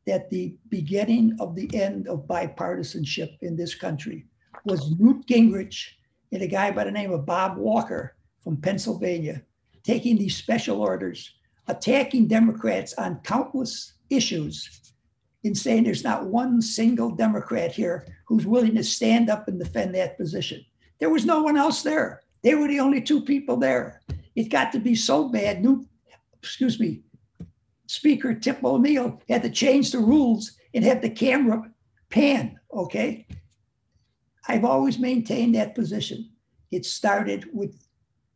that 0.08 0.30
the 0.30 0.56
beginning 0.68 1.36
of 1.38 1.54
the 1.54 1.72
end 1.76 2.08
of 2.08 2.26
bipartisanship 2.26 3.38
in 3.40 3.54
this 3.54 3.76
country 3.76 4.26
was 4.64 4.98
Newt 4.98 5.28
Gingrich 5.28 5.90
and 6.32 6.42
a 6.42 6.48
guy 6.48 6.72
by 6.72 6.82
the 6.82 6.90
name 6.90 7.12
of 7.12 7.24
Bob 7.24 7.56
Walker 7.56 8.13
from 8.44 8.58
Pennsylvania 8.58 9.42
taking 9.82 10.16
these 10.16 10.36
special 10.36 10.80
orders 10.80 11.34
attacking 11.66 12.28
Democrats 12.28 12.94
on 12.94 13.20
countless 13.24 13.94
issues 14.10 14.92
in 15.44 15.54
saying 15.54 15.84
there's 15.84 16.04
not 16.04 16.26
one 16.26 16.60
single 16.60 17.10
Democrat 17.10 17.72
here 17.72 18.06
who's 18.26 18.46
willing 18.46 18.74
to 18.74 18.84
stand 18.84 19.30
up 19.30 19.48
and 19.48 19.58
defend 19.58 19.94
that 19.94 20.16
position. 20.16 20.64
There 21.00 21.10
was 21.10 21.24
no 21.24 21.42
one 21.42 21.56
else 21.56 21.82
there. 21.82 22.22
They 22.42 22.54
were 22.54 22.68
the 22.68 22.80
only 22.80 23.00
two 23.00 23.22
people 23.22 23.56
there. 23.56 24.00
It 24.36 24.50
got 24.50 24.72
to 24.72 24.78
be 24.78 24.94
so 24.94 25.28
bad. 25.28 25.62
New, 25.62 25.86
excuse 26.42 26.80
me, 26.80 27.02
Speaker 27.86 28.34
Tip 28.34 28.64
O'Neill 28.64 29.20
had 29.28 29.42
to 29.42 29.50
change 29.50 29.92
the 29.92 29.98
rules 29.98 30.52
and 30.74 30.84
have 30.84 31.02
the 31.02 31.10
camera 31.10 31.70
pan. 32.10 32.58
Okay, 32.72 33.26
I've 34.48 34.64
always 34.64 34.98
maintained 34.98 35.54
that 35.54 35.74
position. 35.74 36.30
It 36.70 36.84
started 36.84 37.48
with 37.52 37.83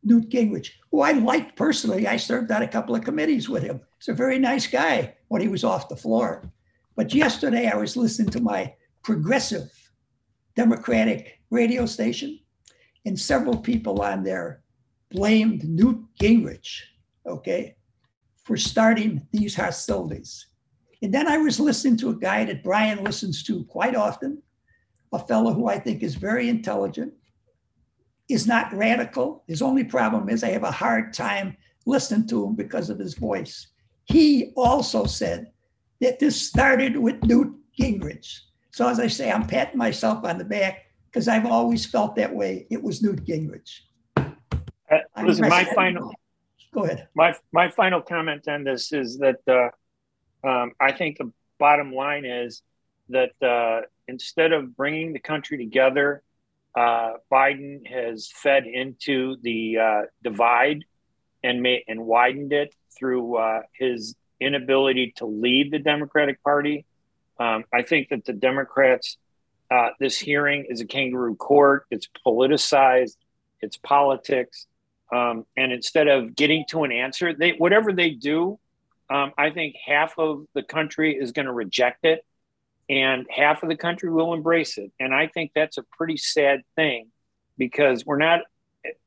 Newt 0.05 0.31
Gingrich, 0.31 0.71
who 0.91 1.01
I 1.01 1.13
liked 1.13 1.57
personally. 1.57 2.07
I 2.07 2.17
served 2.17 2.51
on 2.51 2.63
a 2.63 2.69
couple 2.69 2.95
of 2.95 3.05
committees 3.05 3.49
with 3.49 3.63
him. 3.63 3.81
He's 3.99 4.09
a 4.09 4.15
very 4.15 4.39
nice 4.39 4.67
guy 4.67 5.15
when 5.29 5.43
he 5.43 5.49
was 5.49 5.65
off 5.65 5.89
the 5.89 5.97
floor. 5.97 6.51
But 6.97 7.15
yesterday 7.15 7.69
I 7.69 7.77
was 7.77 7.97
listening 7.97 8.31
to 8.31 8.41
my 8.41 8.75
progressive 9.03 9.71
Democratic 10.57 11.41
radio 11.51 11.87
station, 11.87 12.41
and 13.07 13.19
several 13.19 13.57
people 13.57 14.03
on 14.03 14.23
there 14.23 14.63
blamed 15.11 15.65
Newt 15.69 16.05
Gingrich, 16.21 16.81
okay, 17.27 17.77
for 18.45 18.57
starting 18.57 19.27
these 19.33 19.55
hostilities. 19.55 20.47
And 21.01 21.15
then 21.15 21.29
I 21.29 21.39
was 21.39 21.61
listening 21.61 21.97
to 21.99 22.11
a 22.11 22.17
guy 22.17 22.45
that 22.45 22.65
Brian 22.65 23.05
listens 23.05 23.43
to 23.45 23.65
quite 23.65 23.95
often, 23.95 24.43
a 25.13 25.19
fellow 25.19 25.53
who 25.53 25.69
I 25.69 25.79
think 25.79 26.03
is 26.03 26.17
very 26.17 26.49
intelligent, 26.49 27.15
is 28.29 28.47
not 28.47 28.73
radical. 28.73 29.43
His 29.47 29.63
only 29.63 29.85
problem 29.85 30.29
is 30.29 30.45
I 30.45 30.51
have 30.51 30.65
a 30.65 30.71
hard 30.71 31.13
time 31.13 31.57
listening 31.87 32.27
to 32.29 32.45
him 32.45 32.55
because 32.55 32.91
of 32.91 32.99
his 32.99 33.15
voice. 33.15 33.69
He 34.05 34.53
also 34.57 35.05
said 35.05 35.53
that 36.01 36.19
this 36.19 36.41
started 36.41 36.97
with 36.97 37.23
Newt 37.25 37.55
Gingrich. 37.79 38.41
So 38.73 38.89
as 38.89 39.01
I 39.01 39.07
say, 39.07 39.31
I'm 39.31 39.47
patting 39.47 39.79
myself 39.79 40.25
on 40.25 40.39
the 40.39 40.45
back 40.45 40.87
because 41.07 41.29
I've 41.29 41.47
always 41.47 41.87
felt 41.87 42.17
that 42.17 42.35
way. 42.35 42.67
It 42.71 42.83
was 42.83 43.03
Newt 43.03 43.25
Gingrich. 43.25 43.81
Uh, 44.17 44.99
listen, 45.23 45.49
my 45.49 45.65
final. 45.75 46.13
Go 46.73 46.85
ahead. 46.85 47.09
My 47.15 47.35
my 47.53 47.71
final 47.71 48.01
comment 48.01 48.47
on 48.49 48.65
this 48.65 48.93
is 48.93 49.19
that 49.19 49.41
uh, 49.49 50.49
um, 50.49 50.73
I 50.81 50.93
think 50.93 51.19
the 51.19 51.33
bottom 51.59 51.93
line 51.93 52.25
is 52.25 52.63
that 53.09 53.33
uh, 53.43 53.87
instead 54.07 54.53
of 54.53 54.77
bringing 54.77 55.13
the 55.13 55.19
country 55.19 55.59
together 55.59 56.23
uh, 56.79 57.15
Biden 57.31 57.85
has 57.89 58.31
fed 58.33 58.65
into 58.67 59.37
the 59.43 59.79
uh, 59.79 60.03
divide 60.23 60.85
and 61.43 61.67
and 61.89 62.07
widened 62.07 62.53
it 62.53 62.73
through 62.97 63.37
uh, 63.37 63.63
his 63.73 64.15
inability 64.41 65.13
to 65.17 65.27
lead 65.27 65.73
the 65.73 65.81
Democratic 65.81 66.41
Party. 66.45 66.85
Um, 67.41 67.65
I 67.73 67.83
think 67.83 68.11
that 68.11 68.25
the 68.25 68.33
Democrats, 68.33 69.17
uh, 69.73 69.89
this 69.99 70.19
hearing 70.19 70.67
is 70.69 70.81
a 70.81 70.87
kangaroo 70.87 71.35
court. 71.35 71.87
It's 71.91 72.09
politicized. 72.25 73.17
It's 73.61 73.77
politics. 73.77 74.67
Um, 75.13 75.47
and 75.57 75.73
instead 75.73 76.07
of 76.07 76.37
getting 76.37 76.65
to 76.69 76.85
an 76.85 76.93
answer, 76.93 77.35
they 77.35 77.53
whatever 77.53 77.93
they 77.93 78.11
do, 78.11 78.59
um, 79.11 79.33
I 79.37 79.51
think 79.51 79.75
half 79.85 80.17
of 80.17 80.47
the 80.55 80.63
country 80.63 81.17
is 81.17 81.33
going 81.33 81.47
to 81.47 81.53
reject 81.53 82.05
it 82.05 82.25
and 82.89 83.27
half 83.29 83.63
of 83.63 83.69
the 83.69 83.77
country 83.77 84.11
will 84.11 84.33
embrace 84.33 84.79
it. 84.79 84.91
And 84.99 85.15
I 85.15 85.27
think 85.27 85.53
that's 85.55 85.79
a 85.79 85.83
pretty 85.83 86.17
sad 86.17 86.63
thing 86.75 87.09
because 87.57 88.07
we're 88.07 88.19
not 88.19 88.41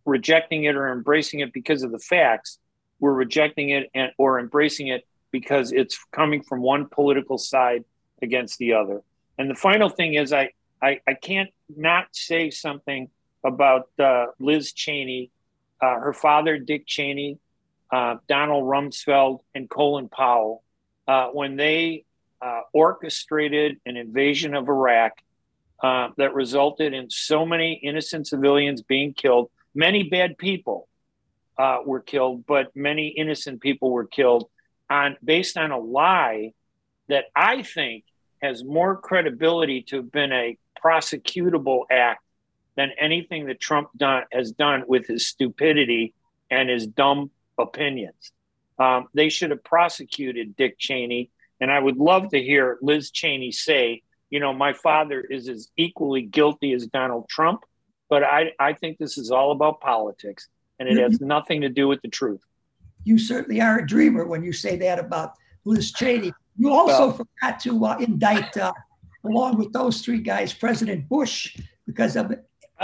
rejecting 0.05 0.65
it 0.65 0.75
or 0.75 0.91
embracing 0.91 1.39
it 1.39 1.53
because 1.53 1.83
of 1.83 1.91
the 1.91 1.99
facts. 1.99 2.59
We're 2.99 3.13
rejecting 3.13 3.69
it 3.69 3.89
and, 3.95 4.11
or 4.17 4.39
embracing 4.39 4.87
it 4.87 5.07
because 5.31 5.71
it's 5.71 5.97
coming 6.11 6.43
from 6.43 6.61
one 6.61 6.87
political 6.87 7.37
side 7.37 7.85
against 8.21 8.59
the 8.59 8.73
other. 8.73 9.01
And 9.37 9.49
the 9.49 9.55
final 9.55 9.89
thing 9.89 10.13
is, 10.13 10.33
I, 10.33 10.51
I, 10.81 10.99
I 11.07 11.13
can't 11.15 11.49
not 11.75 12.07
say 12.11 12.51
something 12.51 13.09
about 13.43 13.89
uh, 13.97 14.27
Liz 14.39 14.73
Cheney, 14.73 15.31
uh, 15.81 15.99
her 15.99 16.13
father, 16.13 16.59
Dick 16.59 16.85
Cheney, 16.85 17.39
uh, 17.91 18.17
Donald 18.27 18.65
Rumsfeld, 18.65 19.39
and 19.55 19.69
Colin 19.69 20.09
Powell. 20.09 20.63
Uh, 21.07 21.27
when 21.29 21.55
they 21.55 22.05
uh, 22.41 22.61
orchestrated 22.73 23.79
an 23.85 23.97
invasion 23.97 24.55
of 24.55 24.67
Iraq 24.67 25.13
uh, 25.81 26.09
that 26.17 26.33
resulted 26.33 26.93
in 26.93 27.09
so 27.09 27.45
many 27.45 27.73
innocent 27.73 28.27
civilians 28.27 28.81
being 28.81 29.13
killed. 29.13 29.49
Many 29.73 30.03
bad 30.03 30.37
people 30.37 30.87
uh, 31.57 31.79
were 31.85 31.99
killed, 31.99 32.45
but 32.45 32.75
many 32.75 33.07
innocent 33.09 33.61
people 33.61 33.91
were 33.91 34.05
killed 34.05 34.49
on 34.89 35.17
based 35.23 35.57
on 35.57 35.71
a 35.71 35.79
lie 35.79 36.53
that 37.07 37.25
I 37.35 37.63
think 37.63 38.03
has 38.41 38.63
more 38.63 38.95
credibility 38.97 39.83
to 39.83 39.97
have 39.97 40.11
been 40.11 40.31
a 40.31 40.57
prosecutable 40.83 41.83
act 41.91 42.23
than 42.75 42.91
anything 42.97 43.47
that 43.47 43.59
Trump 43.59 43.89
done, 43.95 44.23
has 44.31 44.51
done 44.51 44.83
with 44.87 45.07
his 45.07 45.27
stupidity 45.27 46.13
and 46.49 46.69
his 46.69 46.87
dumb 46.87 47.29
opinions. 47.57 48.31
Um, 48.79 49.07
they 49.13 49.29
should 49.29 49.51
have 49.51 49.63
prosecuted 49.63 50.55
Dick 50.55 50.79
Cheney 50.79 51.29
and 51.61 51.71
I 51.71 51.79
would 51.79 51.97
love 51.97 52.29
to 52.29 52.41
hear 52.41 52.77
Liz 52.81 53.11
Cheney 53.11 53.51
say, 53.51 54.01
you 54.31 54.39
know, 54.39 54.51
my 54.51 54.73
father 54.73 55.21
is 55.21 55.47
as 55.47 55.69
equally 55.77 56.23
guilty 56.23 56.73
as 56.73 56.87
Donald 56.87 57.29
Trump, 57.29 57.61
but 58.09 58.23
I, 58.23 58.51
I 58.59 58.73
think 58.73 58.97
this 58.97 59.17
is 59.17 59.29
all 59.29 59.51
about 59.51 59.79
politics 59.79 60.47
and 60.79 60.89
it 60.89 60.97
has 60.97 61.21
nothing 61.21 61.61
to 61.61 61.69
do 61.69 61.87
with 61.87 62.01
the 62.01 62.07
truth. 62.07 62.41
You 63.03 63.19
certainly 63.19 63.61
are 63.61 63.79
a 63.79 63.85
dreamer 63.85 64.25
when 64.25 64.43
you 64.43 64.51
say 64.51 64.75
that 64.77 64.97
about 64.97 65.33
Liz 65.63 65.91
Cheney. 65.91 66.33
You 66.57 66.73
also 66.73 67.07
well, 67.07 67.11
forgot 67.11 67.59
to 67.61 67.85
uh, 67.85 67.97
indict, 67.99 68.57
uh, 68.57 68.73
along 69.23 69.57
with 69.57 69.71
those 69.73 70.01
three 70.01 70.21
guys, 70.21 70.53
President 70.53 71.07
Bush, 71.07 71.55
because 71.85 72.15
of 72.15 72.33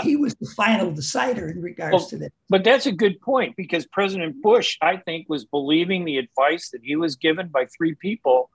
he 0.02 0.14
was 0.14 0.36
the 0.36 0.46
final 0.56 0.92
decider 0.92 1.48
in 1.48 1.60
regards 1.60 1.92
well, 1.92 2.06
to 2.06 2.18
that. 2.18 2.32
But 2.48 2.62
that's 2.62 2.86
a 2.86 2.92
good 2.92 3.20
point 3.20 3.56
because 3.56 3.84
President 3.86 4.40
Bush, 4.42 4.76
I 4.80 4.98
think, 4.98 5.28
was 5.28 5.44
believing 5.44 6.04
the 6.04 6.18
advice 6.18 6.70
that 6.70 6.82
he 6.84 6.94
was 6.94 7.16
given 7.16 7.48
by 7.48 7.66
three 7.76 7.96
people 7.96 8.50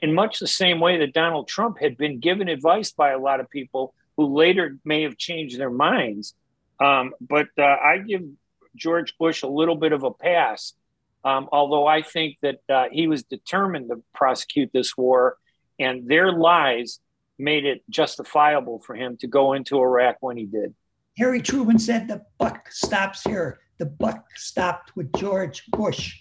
in 0.00 0.14
much 0.14 0.38
the 0.38 0.46
same 0.46 0.80
way 0.80 0.98
that 0.98 1.12
Donald 1.12 1.48
Trump 1.48 1.78
had 1.80 1.96
been 1.96 2.20
given 2.20 2.48
advice 2.48 2.92
by 2.92 3.10
a 3.10 3.18
lot 3.18 3.40
of 3.40 3.50
people 3.50 3.94
who 4.16 4.36
later 4.36 4.78
may 4.84 5.02
have 5.02 5.16
changed 5.16 5.58
their 5.58 5.70
minds. 5.70 6.34
Um, 6.80 7.14
but 7.20 7.48
uh, 7.58 7.62
I 7.62 7.98
give 7.98 8.22
George 8.76 9.16
Bush 9.18 9.42
a 9.42 9.48
little 9.48 9.76
bit 9.76 9.92
of 9.92 10.02
a 10.02 10.10
pass, 10.10 10.74
um, 11.24 11.48
although 11.52 11.86
I 11.86 12.02
think 12.02 12.38
that 12.42 12.60
uh, 12.68 12.84
he 12.90 13.06
was 13.06 13.22
determined 13.22 13.88
to 13.90 14.02
prosecute 14.14 14.70
this 14.72 14.96
war, 14.96 15.36
and 15.78 16.08
their 16.08 16.32
lies 16.32 17.00
made 17.38 17.64
it 17.64 17.82
justifiable 17.90 18.78
for 18.80 18.94
him 18.94 19.16
to 19.18 19.26
go 19.26 19.52
into 19.52 19.78
Iraq 19.78 20.16
when 20.20 20.36
he 20.36 20.46
did. 20.46 20.74
Harry 21.18 21.42
Truman 21.42 21.78
said 21.78 22.08
the 22.08 22.22
buck 22.38 22.70
stops 22.70 23.22
here. 23.22 23.60
The 23.78 23.86
buck 23.86 24.24
stopped 24.36 24.96
with 24.96 25.12
George 25.14 25.66
Bush. 25.66 26.20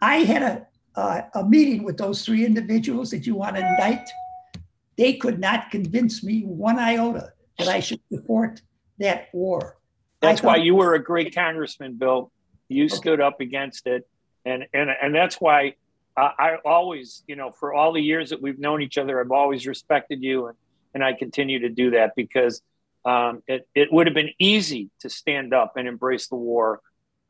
I 0.00 0.16
had 0.18 0.42
a 0.42 0.66
uh, 0.94 1.22
a 1.34 1.44
meeting 1.44 1.82
with 1.82 1.96
those 1.96 2.24
three 2.24 2.44
individuals 2.44 3.10
that 3.10 3.26
you 3.26 3.34
want 3.34 3.56
to 3.56 3.66
indict, 3.66 4.08
they 4.96 5.14
could 5.14 5.38
not 5.38 5.70
convince 5.70 6.22
me 6.22 6.42
one 6.42 6.78
iota 6.78 7.32
that 7.58 7.68
I 7.68 7.80
should 7.80 8.00
support 8.12 8.60
that 8.98 9.28
war. 9.32 9.78
That's 10.20 10.42
why 10.42 10.56
you 10.56 10.74
were 10.74 10.94
a 10.94 11.02
great 11.02 11.34
congressman, 11.34 11.94
Bill. 11.94 12.30
You 12.68 12.84
okay. 12.84 12.94
stood 12.94 13.20
up 13.20 13.40
against 13.40 13.86
it, 13.86 14.08
and 14.44 14.66
and 14.72 14.90
and 14.90 15.14
that's 15.14 15.40
why 15.40 15.74
uh, 16.16 16.30
I 16.38 16.56
always, 16.64 17.24
you 17.26 17.36
know, 17.36 17.50
for 17.50 17.74
all 17.74 17.92
the 17.92 18.00
years 18.00 18.30
that 18.30 18.40
we've 18.40 18.58
known 18.58 18.82
each 18.82 18.98
other, 18.98 19.20
I've 19.20 19.32
always 19.32 19.66
respected 19.66 20.22
you, 20.22 20.46
and 20.46 20.56
and 20.94 21.04
I 21.04 21.14
continue 21.14 21.60
to 21.60 21.68
do 21.68 21.90
that 21.92 22.14
because 22.14 22.62
um, 23.04 23.42
it 23.46 23.66
it 23.74 23.92
would 23.92 24.06
have 24.06 24.14
been 24.14 24.30
easy 24.38 24.90
to 25.00 25.10
stand 25.10 25.52
up 25.52 25.76
and 25.76 25.88
embrace 25.88 26.28
the 26.28 26.36
war, 26.36 26.80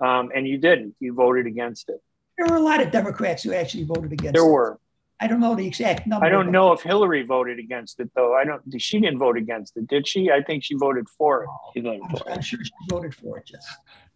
um, 0.00 0.30
and 0.34 0.46
you 0.46 0.58
didn't. 0.58 0.94
You 1.00 1.14
voted 1.14 1.46
against 1.46 1.88
it. 1.88 2.02
There 2.42 2.56
were 2.56 2.60
a 2.60 2.64
lot 2.64 2.82
of 2.82 2.90
Democrats 2.90 3.44
who 3.44 3.52
actually 3.52 3.84
voted 3.84 4.12
against 4.12 4.34
there 4.34 4.44
it. 4.44 4.50
were. 4.50 4.80
I 5.20 5.28
don't 5.28 5.38
know 5.38 5.54
the 5.54 5.64
exact 5.64 6.08
number. 6.08 6.26
I 6.26 6.28
don't 6.28 6.50
know 6.50 6.72
if 6.72 6.82
Hillary 6.82 7.22
voted 7.22 7.60
against 7.60 8.00
it 8.00 8.10
though. 8.16 8.34
I 8.34 8.44
don't. 8.44 8.62
She 8.80 8.98
didn't 8.98 9.18
vote 9.18 9.36
against 9.36 9.76
it, 9.76 9.86
did 9.86 10.08
she? 10.08 10.32
I 10.32 10.42
think 10.42 10.64
she 10.64 10.74
voted 10.74 11.08
for 11.08 11.44
it. 11.44 11.48
She 11.74 11.80
voted 11.80 12.00
I'm, 12.02 12.16
for 12.16 12.28
I'm 12.28 12.38
it. 12.40 12.44
sure 12.44 12.58
she 12.64 12.72
voted 12.88 13.14
for 13.14 13.38
it. 13.38 13.48
Yes. 13.52 13.64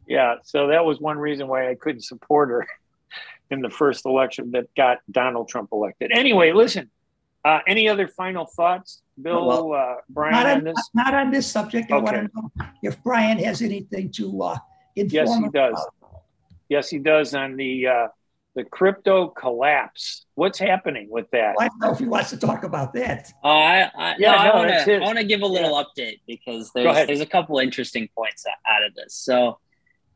Yeah. 0.09 0.35
So 0.43 0.67
that 0.69 0.85
was 0.85 0.99
one 0.99 1.19
reason 1.19 1.47
why 1.47 1.71
I 1.71 1.77
couldn't 1.77 2.03
support 2.03 2.49
her 2.49 2.67
in 3.53 3.61
the 3.61 3.71
first 3.71 4.05
election 4.05 4.51
that 4.53 4.67
got 4.75 4.99
Donald 5.09 5.49
Trump 5.49 5.69
elected. 5.73 6.11
Anyway, 6.13 6.53
listen. 6.53 6.91
Uh, 7.45 7.61
any 7.69 7.89
other 7.89 8.09
final 8.09 8.45
thoughts, 8.45 9.03
Bill, 9.23 9.47
well, 9.47 9.73
uh, 9.73 9.95
Brian, 10.09 10.33
not 10.33 10.47
on, 10.47 10.57
on, 10.57 10.65
this? 10.65 10.91
Not 10.95 11.15
on 11.15 11.31
this 11.31 11.47
subject. 11.47 11.93
I 11.93 11.99
want 11.99 12.17
to 12.17 12.23
know 12.35 12.51
if 12.83 13.01
Brian 13.05 13.39
has 13.39 13.63
anything 13.63 14.11
to 14.15 14.43
uh, 14.43 14.59
inform. 14.97 15.29
Yes, 15.29 15.37
he 15.37 15.49
does. 15.51 15.75
About. 15.75 16.06
Yes, 16.69 16.89
he 16.89 16.99
does 16.99 17.35
on 17.35 17.57
the 17.57 17.87
uh, 17.87 18.09
the 18.55 18.65
crypto 18.65 19.29
collapse. 19.29 20.25
What's 20.35 20.59
happening 20.59 21.09
with 21.11 21.31
that? 21.31 21.55
Well, 21.57 21.67
I 21.67 21.69
don't 21.69 21.79
know 21.81 21.93
if 21.93 21.99
he 21.99 22.07
wants 22.07 22.31
to 22.31 22.39
talk 22.39 22.65
about 22.65 22.93
that. 22.95 23.31
Oh, 23.45 23.51
I, 23.51 23.91
I 23.95 24.15
yeah, 24.19 24.33
no, 24.33 24.63
no, 24.63 24.97
I 24.97 24.99
want 25.01 25.19
to 25.19 25.25
give 25.25 25.43
a 25.43 25.47
little 25.47 25.71
yeah. 25.71 25.85
update 26.05 26.21
because 26.27 26.71
there's 26.75 27.07
there's 27.07 27.21
a 27.21 27.27
couple 27.27 27.59
interesting 27.59 28.09
points 28.17 28.45
out 28.47 28.85
of 28.85 28.95
this. 28.95 29.15
So, 29.15 29.59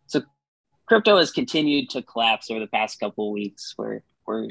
so 0.07 0.23
crypto 0.87 1.19
has 1.19 1.31
continued 1.31 1.91
to 1.91 2.03
collapse 2.03 2.51
over 2.51 2.61
the 2.61 2.67
past 2.67 2.99
couple 2.99 3.29
of 3.29 3.33
weeks. 3.33 3.75
We're 3.77 4.01
we're 4.27 4.49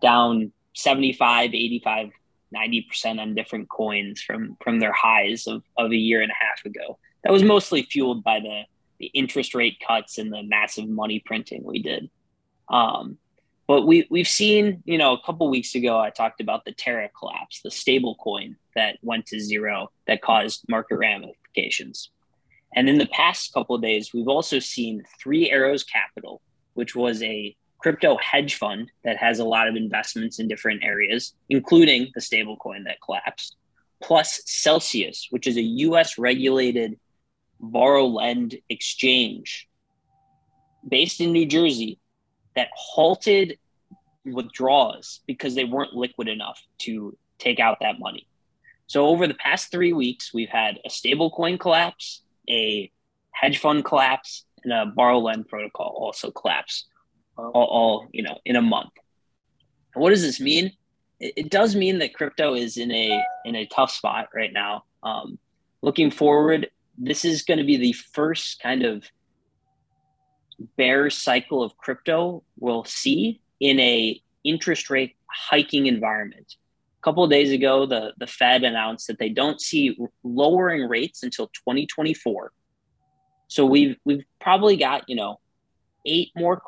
down 0.00 0.52
75, 0.74 1.54
85, 1.54 2.10
90% 2.54 3.20
on 3.20 3.34
different 3.34 3.68
coins 3.68 4.22
from 4.22 4.56
from 4.62 4.80
their 4.80 4.92
highs 4.92 5.46
of, 5.46 5.62
of 5.76 5.92
a 5.92 5.96
year 5.96 6.22
and 6.22 6.30
a 6.30 6.34
half 6.34 6.64
ago. 6.64 6.98
That 7.24 7.32
was 7.32 7.42
mostly 7.42 7.82
fueled 7.82 8.24
by 8.24 8.40
the, 8.40 8.62
the 9.02 9.08
interest 9.08 9.52
rate 9.52 9.82
cuts 9.86 10.16
and 10.16 10.32
the 10.32 10.44
massive 10.44 10.88
money 10.88 11.18
printing 11.18 11.64
we 11.64 11.82
did. 11.82 12.08
Um, 12.68 13.18
but 13.66 13.82
we 13.82 14.06
we've 14.10 14.28
seen, 14.28 14.82
you 14.84 14.96
know, 14.96 15.12
a 15.12 15.20
couple 15.26 15.50
weeks 15.50 15.74
ago 15.74 15.98
I 15.98 16.10
talked 16.10 16.40
about 16.40 16.64
the 16.64 16.72
Terra 16.72 17.10
collapse, 17.18 17.60
the 17.62 17.70
stable 17.70 18.14
coin 18.14 18.56
that 18.76 18.98
went 19.02 19.26
to 19.26 19.40
zero 19.40 19.90
that 20.06 20.22
caused 20.22 20.64
market 20.68 20.96
ramifications. 20.96 22.10
And 22.74 22.88
in 22.88 22.98
the 22.98 23.06
past 23.06 23.52
couple 23.52 23.74
of 23.74 23.82
days, 23.82 24.14
we've 24.14 24.28
also 24.28 24.60
seen 24.60 25.02
Three 25.20 25.50
Arrows 25.50 25.82
Capital, 25.82 26.40
which 26.74 26.94
was 26.94 27.20
a 27.24 27.56
crypto 27.78 28.16
hedge 28.18 28.54
fund 28.54 28.92
that 29.04 29.16
has 29.16 29.40
a 29.40 29.44
lot 29.44 29.66
of 29.66 29.74
investments 29.74 30.38
in 30.38 30.46
different 30.46 30.84
areas, 30.84 31.34
including 31.48 32.12
the 32.14 32.20
stablecoin 32.20 32.84
that 32.84 33.02
collapsed, 33.04 33.56
plus 34.00 34.42
Celsius, 34.46 35.26
which 35.30 35.48
is 35.48 35.56
a 35.56 35.62
US 35.62 36.18
regulated 36.18 36.98
borrow 37.62 38.06
lend 38.06 38.56
exchange 38.68 39.68
based 40.86 41.20
in 41.20 41.32
New 41.32 41.46
Jersey 41.46 41.98
that 42.56 42.68
halted 42.74 43.58
withdrawals 44.24 45.20
because 45.26 45.54
they 45.54 45.64
weren't 45.64 45.94
liquid 45.94 46.28
enough 46.28 46.60
to 46.78 47.16
take 47.38 47.60
out 47.60 47.78
that 47.80 47.98
money. 47.98 48.26
So 48.86 49.06
over 49.06 49.26
the 49.26 49.34
past 49.34 49.70
three 49.70 49.92
weeks, 49.92 50.34
we've 50.34 50.48
had 50.48 50.78
a 50.84 50.88
stablecoin 50.88 51.58
collapse, 51.58 52.22
a 52.48 52.90
hedge 53.30 53.58
fund 53.58 53.84
collapse, 53.84 54.44
and 54.64 54.72
a 54.72 54.86
borrow 54.86 55.18
lend 55.18 55.48
protocol 55.48 55.96
also 55.98 56.30
collapse, 56.30 56.86
all, 57.36 57.52
all 57.54 58.08
you 58.12 58.22
know 58.22 58.38
in 58.44 58.56
a 58.56 58.62
month. 58.62 58.90
And 59.94 60.02
what 60.02 60.10
does 60.10 60.22
this 60.22 60.40
mean? 60.40 60.72
It, 61.20 61.32
it, 61.36 61.50
does 61.50 61.74
mean 61.74 61.98
that 61.98 62.14
crypto 62.14 62.54
is 62.54 62.76
in 62.76 62.92
a 62.92 63.22
in 63.44 63.56
a 63.56 63.66
tough 63.66 63.90
spot 63.90 64.28
right 64.34 64.52
now. 64.52 64.84
Um, 65.02 65.38
looking 65.80 66.10
forward, 66.10 66.70
this 66.98 67.24
is 67.24 67.42
going 67.42 67.58
to 67.58 67.64
be 67.64 67.76
the 67.76 67.92
first 67.92 68.60
kind 68.60 68.84
of 68.84 69.04
bear 70.76 71.10
cycle 71.10 71.62
of 71.62 71.76
crypto 71.76 72.42
we'll 72.58 72.84
see 72.84 73.40
in 73.60 73.80
a 73.80 74.20
interest 74.44 74.90
rate 74.90 75.16
hiking 75.26 75.86
environment. 75.86 76.56
A 77.00 77.02
couple 77.02 77.24
of 77.24 77.30
days 77.30 77.50
ago, 77.50 77.86
the, 77.86 78.12
the 78.18 78.26
Fed 78.26 78.64
announced 78.64 79.08
that 79.08 79.18
they 79.18 79.28
don't 79.28 79.60
see 79.60 79.96
lowering 80.22 80.88
rates 80.88 81.22
until 81.22 81.48
2024. 81.48 82.52
So 83.48 83.66
we've 83.66 83.96
we've 84.04 84.24
probably 84.40 84.76
got 84.76 85.08
you 85.08 85.16
know 85.16 85.38
eight 86.06 86.30
more, 86.34 86.62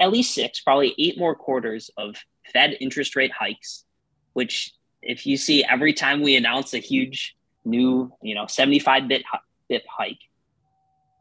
at 0.00 0.10
least 0.10 0.34
six, 0.34 0.60
probably 0.60 0.94
eight 0.98 1.18
more 1.18 1.34
quarters 1.34 1.90
of 1.96 2.16
Fed 2.52 2.76
interest 2.80 3.16
rate 3.16 3.32
hikes. 3.32 3.84
Which, 4.32 4.72
if 5.02 5.26
you 5.26 5.36
see 5.36 5.64
every 5.64 5.92
time 5.92 6.22
we 6.22 6.36
announce 6.36 6.74
a 6.74 6.78
huge 6.78 7.36
new 7.64 8.12
you 8.22 8.34
know 8.34 8.46
75 8.46 9.08
bit 9.08 9.24
bit 9.68 9.84
hike, 9.88 10.18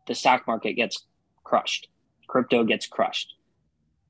the 0.08 0.16
stock 0.16 0.48
market 0.48 0.74
gets 0.74 1.06
crushed, 1.44 1.88
crypto 2.28 2.64
gets 2.64 2.88
crushed. 2.88 3.36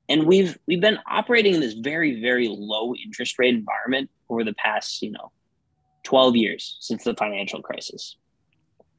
And 0.07 0.25
we've 0.25 0.57
we've 0.67 0.81
been 0.81 0.99
operating 1.07 1.55
in 1.55 1.61
this 1.61 1.73
very 1.73 2.21
very 2.21 2.47
low 2.47 2.93
interest 2.95 3.39
rate 3.39 3.55
environment 3.55 4.09
over 4.29 4.43
the 4.43 4.53
past, 4.53 5.01
you 5.01 5.11
know, 5.11 5.31
12 6.03 6.35
years 6.35 6.77
since 6.79 7.03
the 7.03 7.15
financial 7.15 7.61
crisis. 7.61 8.15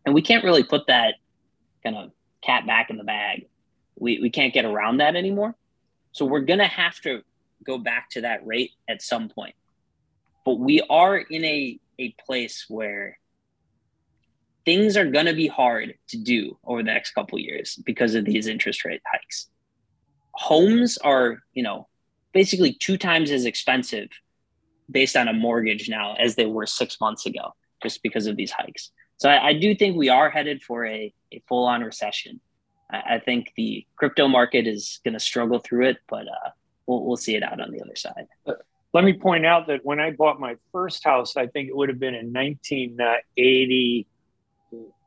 And 0.05 0.15
we 0.15 0.23
can't 0.23 0.45
really 0.45 0.65
put 0.65 0.89
that 0.89 1.15
kind 1.83 1.97
of 1.97 2.11
cat 2.43 2.67
back 2.67 2.91
in 2.91 2.97
the 2.97 3.05
bag. 3.05 3.47
We 3.99 4.19
we 4.21 4.31
can't 4.31 4.53
get 4.53 4.65
around 4.65 4.99
that 4.99 5.17
anymore. 5.17 5.55
So 6.13 6.25
we're 6.25 6.41
going 6.41 6.61
to 6.61 6.67
have 6.67 6.99
to 7.03 7.23
go 7.65 7.79
back 7.79 8.11
to 8.11 8.23
that 8.23 8.47
rate 8.47 8.73
at 8.89 9.03
some 9.03 9.29
point. 9.29 9.55
But 10.45 10.59
we 10.59 10.81
are 10.89 11.17
in 11.17 11.45
a 11.45 11.79
a 11.99 12.15
place 12.27 12.67
where 12.69 13.19
things 14.67 14.97
are 14.97 15.07
going 15.07 15.27
to 15.27 15.33
be 15.33 15.47
hard 15.47 15.95
to 16.09 16.19
do 16.19 16.59
over 16.65 16.83
the 16.83 16.93
next 16.93 17.13
couple 17.13 17.39
years 17.39 17.79
because 17.87 18.15
of 18.15 18.27
these 18.27 18.49
interest 18.49 18.85
rate 18.85 19.01
hikes. 19.11 19.49
Homes 20.33 20.99
are, 20.99 21.39
you 21.55 21.63
know, 21.63 21.89
basically 22.35 22.75
two 22.75 22.99
times 22.99 23.31
as 23.31 23.47
expensive 23.47 24.09
based 24.91 25.17
on 25.17 25.29
a 25.29 25.33
mortgage 25.33 25.89
now 25.89 26.15
as 26.19 26.35
they 26.35 26.47
were 26.47 26.67
six 26.67 27.01
months 27.01 27.25
ago, 27.25 27.55
just 27.83 28.03
because 28.03 28.27
of 28.27 28.37
these 28.37 28.51
hikes. 28.51 28.91
So 29.19 29.31
I, 29.31 29.49
I 29.49 29.53
do 29.55 29.75
think 29.75 29.97
we 29.97 30.09
are 30.09 30.29
headed 30.29 30.63
for 30.63 30.85
a, 30.85 31.15
a 31.33 31.43
full 31.49 31.65
on 31.65 31.83
recession. 31.83 32.41
I, 32.91 33.15
I, 33.15 33.19
think 33.21 33.53
the 33.57 33.87
crypto 33.97 34.29
market 34.29 34.67
is 34.67 35.01
going 35.05 35.15
to 35.15 35.21
struggle 35.21 35.61
through 35.61 35.87
it, 35.87 35.99
but 36.09 36.27
uh, 36.27 36.51
we'll, 36.87 37.05
we'll 37.05 37.17
see 37.17 37.37
it 37.37 37.43
out 37.43 37.61
on 37.61 37.71
the 37.71 37.81
other 37.81 37.97
side. 37.97 38.27
Let 38.93 39.05
me 39.05 39.15
point 39.15 39.47
out 39.47 39.69
that 39.69 39.85
when 39.85 40.01
I 40.01 40.11
bought 40.11 40.39
my 40.41 40.57
first 40.73 41.05
house, 41.05 41.37
I 41.37 41.47
think 41.47 41.69
it 41.69 41.77
would 41.77 41.89
have 41.89 41.99
been 41.99 42.15
in 42.15 42.33
1980 42.33 44.07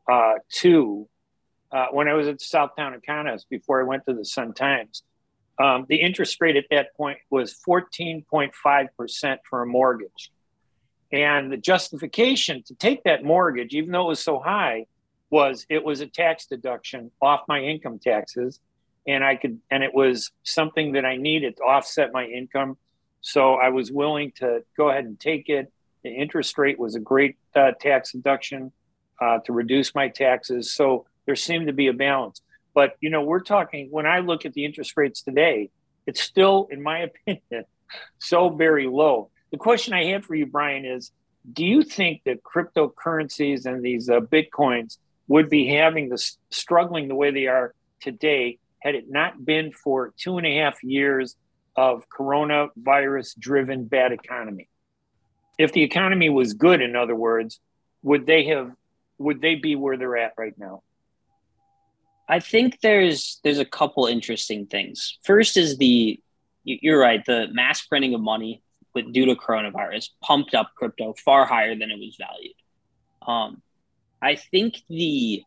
uh, 0.10 0.36
two 0.50 1.08
uh, 1.72 1.88
when 1.92 2.08
I 2.08 2.14
was 2.14 2.28
at 2.28 2.40
Southtown 2.40 2.98
Economist 2.98 3.50
before 3.50 3.82
I 3.82 3.84
went 3.84 4.06
to 4.08 4.14
the 4.14 4.26
Sun 4.26 4.54
Times. 4.54 5.04
Um, 5.60 5.86
the 5.90 5.98
interest 5.98 6.38
rate 6.40 6.56
at 6.56 6.66
that 6.72 6.96
point 6.96 7.20
was 7.30 7.56
14.5% 7.68 9.38
for 9.50 9.62
a 9.62 9.68
mortgage. 9.68 10.32
And 11.12 11.52
the 11.52 11.58
justification 11.58 12.64
to 12.68 12.76
take 12.76 13.04
that 13.04 13.24
mortgage, 13.24 13.74
even 13.74 13.92
though 13.92 14.06
it 14.06 14.10
was 14.10 14.24
so 14.24 14.40
high, 14.40 14.86
was 15.30 15.66
it 15.70 15.84
was 15.84 16.02
a 16.02 16.08
tax 16.08 16.46
deduction 16.46 17.12
off 17.22 17.42
my 17.48 17.60
income 17.60 18.00
taxes. 18.00 18.60
And 19.08 19.24
I 19.24 19.36
could, 19.36 19.60
and 19.70 19.84
it 19.84 19.94
was 19.94 20.32
something 20.44 20.94
that 20.94 21.06
I 21.06 21.18
needed 21.18 21.58
to 21.58 21.64
offset 21.64 22.14
my 22.14 22.26
income. 22.26 22.78
So 23.22 23.56
I 23.56 23.70
was 23.70 23.92
willing 23.92 24.32
to 24.38 24.64
go 24.78 24.90
ahead 24.90 25.06
and 25.06 25.20
take 25.20 25.50
it. 25.50 25.72
The 26.04 26.10
interest 26.10 26.58
rate 26.58 26.80
was 26.80 26.96
a 26.96 27.00
great 27.00 27.38
uh, 27.56 27.72
tax 27.80 28.14
deduction 28.14 28.72
uh, 29.22 29.40
to 29.40 29.54
reduce 29.54 29.94
my 29.94 30.08
taxes. 30.08 30.74
So 30.74 31.06
there 31.26 31.36
seemed 31.36 31.68
to 31.68 31.74
be 31.74 31.88
a 31.88 31.94
balance. 31.94 32.42
But 32.74 32.96
you 33.02 33.10
know, 33.10 33.24
we're 33.24 33.42
talking 33.42 33.90
when 33.92 34.06
I 34.06 34.20
look 34.20 34.46
at 34.46 34.54
the 34.54 34.66
interest 34.66 34.94
rates 34.96 35.22
today, 35.22 35.70
it's 36.06 36.22
still, 36.22 36.68
in 36.72 36.82
my 36.82 37.00
opinion, 37.28 37.66
so 38.20 38.50
very 38.50 38.88
low. 38.88 39.30
The 39.52 39.58
question 39.58 39.94
I 39.94 40.06
have 40.06 40.26
for 40.26 40.36
you, 40.36 40.46
Brian, 40.46 40.86
is: 40.86 41.12
Do 41.52 41.66
you 41.66 41.84
think 41.84 42.22
that 42.26 42.44
cryptocurrencies 42.44 43.66
and 43.66 43.84
these 43.84 44.10
uh, 44.10 44.20
bitcoins 44.20 44.98
would 45.28 45.50
be 45.50 45.68
having 45.68 46.10
this 46.10 46.38
struggling 46.50 47.08
the 47.08 47.16
way 47.16 47.32
they 47.32 47.48
are 47.48 47.74
today 48.02 48.58
had 48.80 48.96
it 48.96 49.10
not 49.10 49.44
been 49.44 49.72
for 49.72 50.14
two 50.18 50.38
and 50.38 50.48
a 50.48 50.58
half 50.58 50.82
years 50.84 51.36
of 51.76 52.08
coronavirus-driven 52.10 53.86
bad 53.86 54.12
economy? 54.12 54.70
If 55.58 55.74
the 55.74 55.84
economy 55.84 56.30
was 56.30 56.54
good, 56.54 56.82
in 56.82 56.96
other 56.96 57.16
words, 57.16 57.60
would 58.02 58.26
they 58.26 58.46
have 58.46 58.72
would 59.20 59.42
they 59.42 59.56
be 59.56 59.76
where 59.76 59.98
they're 59.98 60.18
at 60.18 60.34
right 60.38 60.58
now? 60.58 60.82
I 62.28 62.40
think 62.40 62.80
there's 62.82 63.40
there's 63.44 63.60
a 63.60 63.66
couple 63.66 64.06
interesting 64.06 64.66
things. 64.66 65.18
First 65.24 65.58
is 65.58 65.78
the 65.78 66.20
you're 66.64 67.00
right, 67.00 67.24
the 67.26 67.48
mass 67.52 67.86
printing 67.86 68.14
of 68.14 68.22
money 68.22 68.62
with 68.94 69.12
due 69.14 69.26
to 69.26 69.36
coronavirus 69.36 70.10
pumped 70.22 70.56
up 70.56 70.72
crypto 70.76 71.14
far 71.14 71.46
higher 71.46 71.76
than 71.76 71.92
it 71.92 72.00
was 72.00 72.18
valued. 72.18 72.56
Um, 73.28 73.62
I 74.22 74.36
think 74.36 74.76
the 74.90 75.44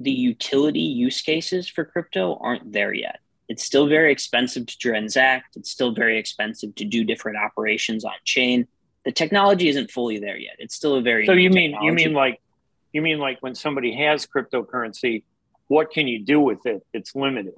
the 0.00 0.10
utility 0.10 0.80
use 0.80 1.20
cases 1.22 1.68
for 1.68 1.84
crypto 1.84 2.36
aren't 2.40 2.72
there 2.72 2.92
yet. 2.92 3.20
It's 3.48 3.64
still 3.64 3.86
very 3.86 4.12
expensive 4.12 4.66
to 4.66 4.78
transact. 4.78 5.56
It's 5.56 5.70
still 5.70 5.94
very 5.94 6.18
expensive 6.18 6.74
to 6.76 6.84
do 6.84 7.04
different 7.04 7.38
operations 7.38 8.04
on 8.04 8.12
chain 8.24 8.66
the 9.04 9.12
technology 9.12 9.68
isn't 9.68 9.90
fully 9.90 10.18
there 10.18 10.36
yet. 10.36 10.56
It's 10.58 10.74
still 10.74 10.96
a 10.96 11.02
very 11.02 11.26
so 11.26 11.32
you 11.32 11.50
mean 11.50 11.72
technology. 11.72 11.86
you 12.02 12.08
mean 12.08 12.14
like 12.14 12.40
you 12.92 13.02
mean 13.02 13.18
like 13.18 13.38
when 13.40 13.54
somebody 13.54 13.94
has 13.96 14.26
cryptocurrency, 14.26 15.24
what 15.68 15.90
can 15.90 16.06
you 16.06 16.20
do 16.20 16.40
with 16.40 16.66
it? 16.66 16.84
It's 16.92 17.14
limited. 17.14 17.54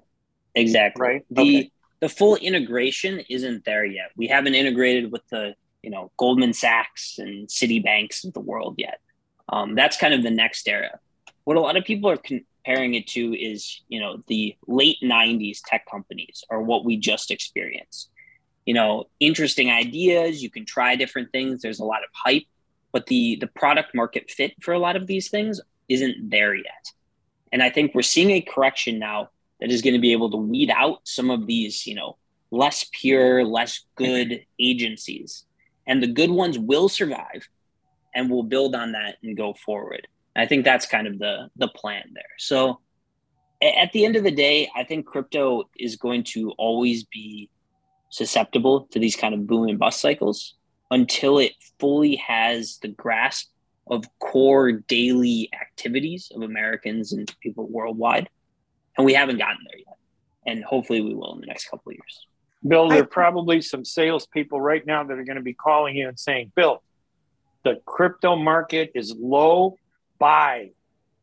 Exactly. 0.54 1.06
Right. 1.06 1.24
The 1.30 1.40
okay. 1.40 1.70
the 2.00 2.08
full 2.08 2.36
integration 2.36 3.20
isn't 3.28 3.64
there 3.64 3.84
yet. 3.84 4.10
We 4.16 4.28
haven't 4.28 4.54
integrated 4.54 5.12
with 5.12 5.22
the 5.28 5.54
you 5.82 5.90
know 5.90 6.10
Goldman 6.16 6.52
Sachs 6.52 7.18
and 7.18 7.48
Citibanks 7.48 8.24
of 8.24 8.32
the 8.32 8.40
world 8.40 8.76
yet. 8.78 9.00
Um, 9.48 9.74
that's 9.74 9.96
kind 9.96 10.14
of 10.14 10.22
the 10.22 10.30
next 10.30 10.66
era. 10.68 10.98
What 11.44 11.56
a 11.56 11.60
lot 11.60 11.76
of 11.76 11.84
people 11.84 12.08
are 12.08 12.16
comparing 12.16 12.94
it 12.94 13.06
to 13.08 13.34
is 13.38 13.82
you 13.88 14.00
know 14.00 14.22
the 14.28 14.56
late 14.66 14.98
'90s 15.02 15.58
tech 15.66 15.84
companies 15.90 16.44
or 16.48 16.62
what 16.62 16.84
we 16.84 16.96
just 16.96 17.30
experienced 17.30 18.10
you 18.66 18.74
know 18.74 19.04
interesting 19.20 19.70
ideas. 19.70 20.42
You 20.42 20.50
can 20.50 20.64
try 20.64 20.96
different 20.96 21.32
things. 21.32 21.62
There's 21.62 21.80
a 21.80 21.84
lot 21.84 22.02
of 22.02 22.10
hype 22.12 22.44
but 22.94 23.06
the 23.06 23.36
the 23.40 23.48
product 23.48 23.92
market 23.92 24.30
fit 24.30 24.54
for 24.62 24.72
a 24.72 24.78
lot 24.78 24.94
of 24.94 25.08
these 25.08 25.28
things 25.28 25.60
isn't 25.88 26.30
there 26.30 26.54
yet. 26.54 26.84
And 27.52 27.62
i 27.62 27.68
think 27.68 27.92
we're 27.92 28.02
seeing 28.02 28.30
a 28.30 28.40
correction 28.40 28.98
now 28.98 29.30
that 29.60 29.70
is 29.70 29.82
going 29.82 29.94
to 29.94 30.00
be 30.00 30.12
able 30.12 30.30
to 30.30 30.36
weed 30.36 30.70
out 30.70 31.00
some 31.04 31.28
of 31.30 31.46
these 31.46 31.86
you 31.86 31.96
know 31.96 32.16
less 32.50 32.86
pure 32.92 33.44
less 33.44 33.84
good 33.96 34.46
agencies. 34.58 35.44
And 35.86 36.02
the 36.02 36.06
good 36.20 36.30
ones 36.30 36.56
will 36.58 36.88
survive 36.88 37.46
and 38.14 38.30
we'll 38.30 38.44
build 38.44 38.74
on 38.74 38.92
that 38.92 39.16
and 39.22 39.36
go 39.36 39.52
forward. 39.52 40.06
I 40.36 40.46
think 40.46 40.64
that's 40.64 40.86
kind 40.86 41.06
of 41.08 41.18
the 41.18 41.50
the 41.56 41.68
plan 41.68 42.04
there. 42.14 42.34
So 42.38 42.78
at 43.60 43.92
the 43.92 44.04
end 44.04 44.14
of 44.14 44.22
the 44.22 44.30
day, 44.46 44.70
I 44.76 44.84
think 44.84 45.06
crypto 45.06 45.68
is 45.76 45.96
going 45.96 46.22
to 46.34 46.52
always 46.52 47.04
be 47.04 47.50
susceptible 48.14 48.86
to 48.92 48.98
these 48.98 49.16
kind 49.16 49.34
of 49.34 49.46
boom 49.46 49.68
and 49.68 49.78
bust 49.78 50.00
cycles 50.00 50.54
until 50.90 51.38
it 51.38 51.52
fully 51.80 52.14
has 52.16 52.78
the 52.78 52.88
grasp 52.88 53.50
of 53.88 54.04
core 54.20 54.72
daily 54.72 55.50
activities 55.52 56.30
of 56.34 56.42
Americans 56.42 57.12
and 57.12 57.34
people 57.40 57.66
worldwide. 57.66 58.28
And 58.96 59.04
we 59.04 59.14
haven't 59.14 59.38
gotten 59.38 59.58
there 59.68 59.78
yet. 59.78 59.98
And 60.46 60.64
hopefully 60.64 61.00
we 61.00 61.14
will 61.14 61.34
in 61.34 61.40
the 61.40 61.46
next 61.46 61.68
couple 61.68 61.90
of 61.90 61.96
years. 61.96 62.26
Bill, 62.66 62.88
there 62.88 63.02
are 63.02 63.06
probably 63.06 63.60
some 63.60 63.84
salespeople 63.84 64.60
right 64.60 64.86
now 64.86 65.02
that 65.04 65.18
are 65.18 65.24
going 65.24 65.36
to 65.36 65.42
be 65.42 65.52
calling 65.52 65.96
you 65.96 66.08
and 66.08 66.18
saying, 66.18 66.52
Bill, 66.54 66.82
the 67.64 67.80
crypto 67.84 68.36
market 68.36 68.92
is 68.94 69.14
low. 69.18 69.76
Buy, 70.18 70.70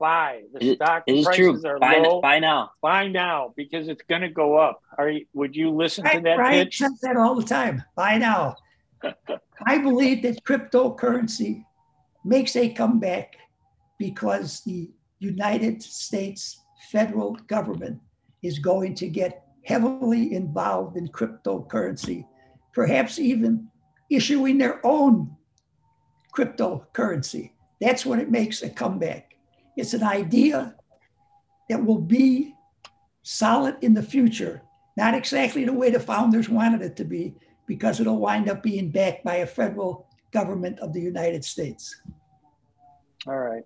buy. 0.01 0.41
The 0.53 0.75
stock 0.75 1.03
it, 1.07 1.13
it 1.13 1.23
prices 1.23 1.61
true. 1.61 1.69
are 1.69 1.79
buy, 1.79 1.99
low. 1.99 2.19
Buy 2.19 2.39
now. 2.39 2.71
Buy 2.81 3.07
now 3.07 3.53
because 3.55 3.87
it's 3.87 4.01
going 4.09 4.21
to 4.21 4.29
go 4.29 4.57
up. 4.57 4.81
Are 4.97 5.09
you, 5.09 5.25
would 5.33 5.55
you 5.55 5.69
listen 5.69 6.03
to 6.03 6.19
that 6.19 6.35
Brian 6.35 6.65
pitch? 6.65 6.79
says 6.79 6.99
that 7.03 7.15
all 7.15 7.35
the 7.35 7.43
time. 7.43 7.83
Buy 7.95 8.17
now. 8.17 8.55
I 9.65 9.77
believe 9.77 10.23
that 10.23 10.43
cryptocurrency 10.43 11.63
makes 12.25 12.55
a 12.55 12.69
comeback 12.69 13.35
because 13.97 14.61
the 14.61 14.89
United 15.19 15.81
States 15.81 16.59
federal 16.91 17.35
government 17.47 17.99
is 18.43 18.59
going 18.59 18.95
to 18.95 19.07
get 19.07 19.45
heavily 19.63 20.33
involved 20.33 20.97
in 20.97 21.07
cryptocurrency, 21.07 22.25
perhaps 22.73 23.19
even 23.19 23.67
issuing 24.09 24.57
their 24.57 24.85
own 24.85 25.35
cryptocurrency. 26.35 27.51
That's 27.79 28.05
when 28.05 28.19
it 28.19 28.31
makes 28.31 28.63
a 28.63 28.69
comeback. 28.69 29.30
It's 29.75 29.93
an 29.93 30.03
idea 30.03 30.75
that 31.69 31.83
will 31.83 32.01
be 32.01 32.55
solid 33.23 33.77
in 33.81 33.93
the 33.93 34.03
future, 34.03 34.61
not 34.97 35.13
exactly 35.13 35.65
the 35.65 35.73
way 35.73 35.89
the 35.89 35.99
founders 35.99 36.49
wanted 36.49 36.81
it 36.81 36.95
to 36.97 37.03
be, 37.03 37.35
because 37.65 37.99
it'll 37.99 38.17
wind 38.17 38.49
up 38.49 38.63
being 38.63 38.89
backed 38.89 39.23
by 39.23 39.35
a 39.35 39.47
federal 39.47 40.07
government 40.31 40.79
of 40.79 40.93
the 40.93 41.01
United 41.01 41.45
States. 41.45 42.01
All 43.27 43.37
right. 43.37 43.63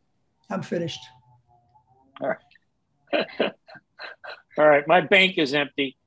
I'm 0.50 0.62
finished. 0.62 1.00
All 2.22 2.30
right. 2.30 3.32
All 4.58 4.68
right. 4.68 4.88
My 4.88 5.02
bank 5.02 5.38
is 5.38 5.54
empty. 5.54 5.98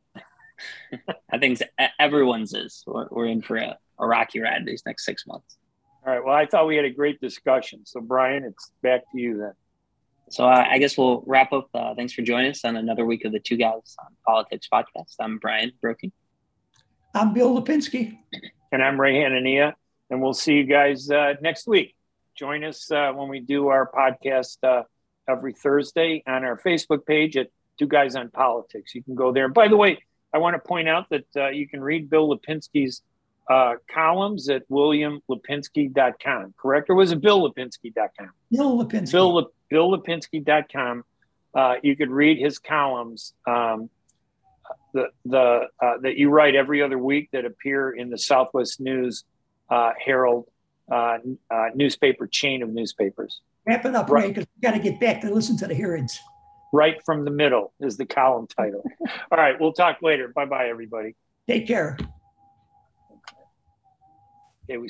I 1.33 1.39
think 1.39 1.61
everyone's 1.99 2.55
is. 2.55 2.85
We're, 2.87 3.09
we're 3.11 3.27
in 3.27 3.43
for 3.43 3.57
a, 3.57 3.77
a 3.99 4.07
rocky 4.07 4.41
ride 4.41 4.65
these 4.65 4.83
next 4.87 5.05
six 5.05 5.27
months. 5.27 5.59
All 6.07 6.13
right. 6.13 6.25
Well, 6.25 6.35
I 6.35 6.47
thought 6.47 6.67
we 6.67 6.77
had 6.77 6.85
a 6.85 6.91
great 6.91 7.21
discussion. 7.21 7.85
So, 7.85 8.01
Brian, 8.01 8.45
it's 8.45 8.71
back 8.83 9.03
to 9.13 9.19
you 9.19 9.39
then. 9.39 9.53
So 10.31 10.45
uh, 10.45 10.67
I 10.69 10.79
guess 10.79 10.99
we'll 10.99 11.23
wrap 11.27 11.53
up. 11.53 11.69
Uh, 11.73 11.95
thanks 11.95 12.13
for 12.13 12.23
joining 12.23 12.51
us 12.51 12.65
on 12.65 12.77
another 12.77 13.05
week 13.07 13.25
of 13.25 13.33
the 13.33 13.41
Two 13.41 13.57
Guys 13.57 13.97
on 13.99 14.15
Politics 14.27 14.69
podcast. 14.73 15.15
I'm 15.19 15.39
Brian 15.39 15.73
Broking. 15.81 16.13
I'm 17.15 17.33
Bill 17.33 17.61
Lipinski. 17.61 18.19
And 18.71 18.83
I'm 18.83 19.01
Ray 19.01 19.15
Hanania. 19.15 19.73
And 20.11 20.21
we'll 20.21 20.35
see 20.35 20.55
you 20.55 20.65
guys 20.65 21.11
uh, 21.11 21.35
next 21.41 21.67
week. 21.67 21.95
Join 22.37 22.63
us 22.63 22.91
uh, 22.91 23.13
when 23.13 23.29
we 23.29 23.41
do 23.41 23.69
our 23.69 23.91
podcast 23.91 24.59
uh, 24.63 24.83
every 25.27 25.55
Thursday 25.55 26.23
on 26.27 26.45
our 26.45 26.59
Facebook 26.59 27.07
page 27.07 27.39
at 27.39 27.49
Two 27.79 27.87
Guys 27.87 28.15
on 28.15 28.31
Politics. 28.31 28.95
You 28.95 29.03
can 29.03 29.15
go 29.15 29.33
there. 29.33 29.49
by 29.49 29.69
the 29.69 29.77
way, 29.77 30.03
I 30.35 30.39
want 30.39 30.55
to 30.55 30.61
point 30.61 30.89
out 30.89 31.07
that 31.09 31.27
uh, 31.37 31.49
you 31.49 31.67
can 31.67 31.81
read 31.81 32.11
Bill 32.11 32.29
Lipinski's 32.29 33.01
uh, 33.49 33.75
columns 33.93 34.49
at 34.49 34.69
williamlipinski.com, 34.69 36.55
correct? 36.59 36.91
Or 36.91 36.95
was 36.95 37.13
it 37.13 37.21
billlipinski.com? 37.21 38.31
Bill 38.51 38.85
Lipinski. 38.85 39.13
Bill, 39.13 39.51
billlipinski.com. 39.73 41.05
Uh, 41.55 41.75
you 41.83 41.97
could 41.97 42.11
read 42.11 42.39
his 42.39 42.59
columns 42.59 43.33
um, 43.47 43.89
the, 44.93 45.09
the, 45.25 45.67
uh, 45.83 45.99
that 46.03 46.17
you 46.17 46.29
write 46.29 46.55
every 46.55 46.83
other 46.83 46.99
week 46.99 47.31
that 47.33 47.45
appear 47.45 47.91
in 47.91 48.11
the 48.11 48.19
Southwest 48.19 48.81
News 48.81 49.25
uh, 49.71 49.93
Herald 50.03 50.47
uh, 50.91 51.19
uh, 51.51 51.67
newspaper 51.75 52.27
chain 52.27 52.63
of 52.63 52.71
newspapers. 52.71 53.41
Wrap 53.67 53.85
it 53.85 53.95
up, 53.95 54.09
Ray, 54.11 54.29
because 54.29 54.47
we 54.57 54.63
got 54.63 54.73
to 54.73 54.79
get 54.79 55.01
back 55.01 55.21
to 55.23 55.33
listen 55.33 55.57
to 55.59 55.67
the 55.67 55.75
hearings. 55.75 56.19
Right 56.73 57.03
from 57.05 57.25
the 57.25 57.31
middle 57.31 57.73
is 57.81 57.97
the 57.97 58.07
column 58.07 58.47
title. 58.47 58.85
All 59.31 59.39
right, 59.39 59.59
we'll 59.59 59.73
talk 59.73 59.99
later. 60.03 60.29
Bye 60.29 60.45
bye, 60.45 60.69
everybody. 60.69 61.15
Take 61.47 61.67
care. 61.67 61.99
Okay, 64.69 64.77
we. 64.77 64.89